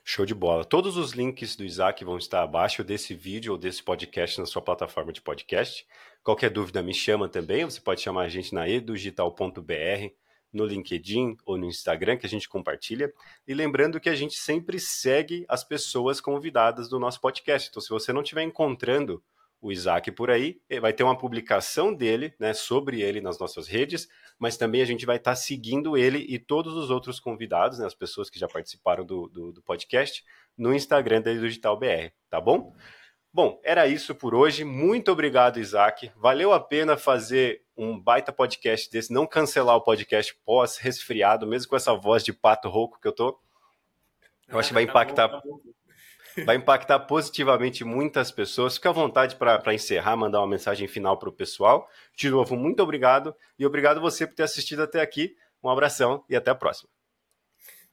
[0.06, 0.66] Show de bola.
[0.66, 4.62] Todos os links do Isaac vão estar abaixo desse vídeo ou desse podcast na sua
[4.62, 5.88] plataforma de podcast.
[6.22, 7.64] Qualquer dúvida me chama também.
[7.64, 10.14] Você pode chamar a gente na edudigital.br,
[10.52, 13.14] no LinkedIn ou no Instagram que a gente compartilha.
[13.48, 17.70] E lembrando que a gente sempre segue as pessoas convidadas do nosso podcast.
[17.70, 19.24] Então, se você não estiver encontrando
[19.62, 23.70] o Isaac por aí, eh, vai ter uma publicação dele, né, sobre ele nas nossas
[23.70, 24.10] redes,
[24.44, 27.86] mas também a gente vai estar tá seguindo ele e todos os outros convidados, né,
[27.86, 30.22] as pessoas que já participaram do, do, do podcast,
[30.58, 32.76] no Instagram da Digital BR, tá bom?
[33.32, 34.66] Bom, era isso por hoje.
[34.66, 36.12] Muito obrigado, Isaac.
[36.18, 41.78] Valeu a pena fazer um baita podcast desse, não cancelar o podcast pós-resfriado, mesmo com
[41.78, 43.40] essa voz de pato rouco que eu tô.
[44.50, 45.42] Eu acho que vai impactar.
[46.46, 48.76] Vai impactar positivamente muitas pessoas.
[48.76, 51.90] Fique à vontade para encerrar, mandar uma mensagem final para o pessoal.
[52.16, 55.36] De novo, muito obrigado e obrigado você por ter assistido até aqui.
[55.64, 56.90] Um abração e até a próxima.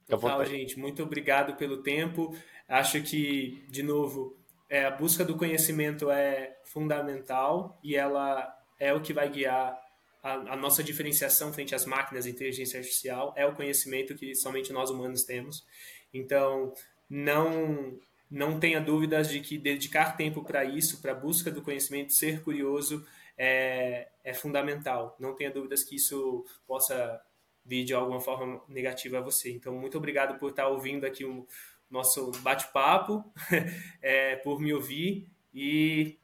[0.09, 0.79] Total, gente.
[0.79, 2.37] Muito obrigado pelo tempo.
[2.69, 4.37] Acho que, de novo,
[4.69, 9.79] é, a busca do conhecimento é fundamental e ela é o que vai guiar
[10.23, 13.33] a, a, nossa diferenciação frente às máquinas de inteligência artificial.
[13.37, 15.65] É o conhecimento que somente nós humanos temos.
[16.13, 16.73] Então,
[17.09, 17.99] não
[18.31, 22.43] não tenha dúvidas de que dedicar tempo para isso, para a busca do conhecimento, ser
[22.43, 23.05] curioso,
[23.37, 25.17] é, é fundamental.
[25.19, 27.21] Não tenha dúvidas que isso possa
[27.65, 29.51] vir de alguma forma negativa a você.
[29.51, 31.47] Então, muito obrigado por estar ouvindo aqui o
[31.91, 33.25] nosso bate-papo,
[34.01, 36.17] é, por me ouvir e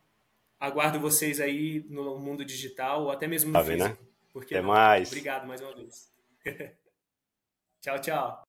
[0.60, 3.88] aguardo vocês aí no mundo digital ou até mesmo no tá físico.
[3.88, 3.96] Né?
[4.32, 5.08] Porque Até mais.
[5.08, 6.12] Obrigado mais uma vez.
[7.80, 8.44] tchau, tchau.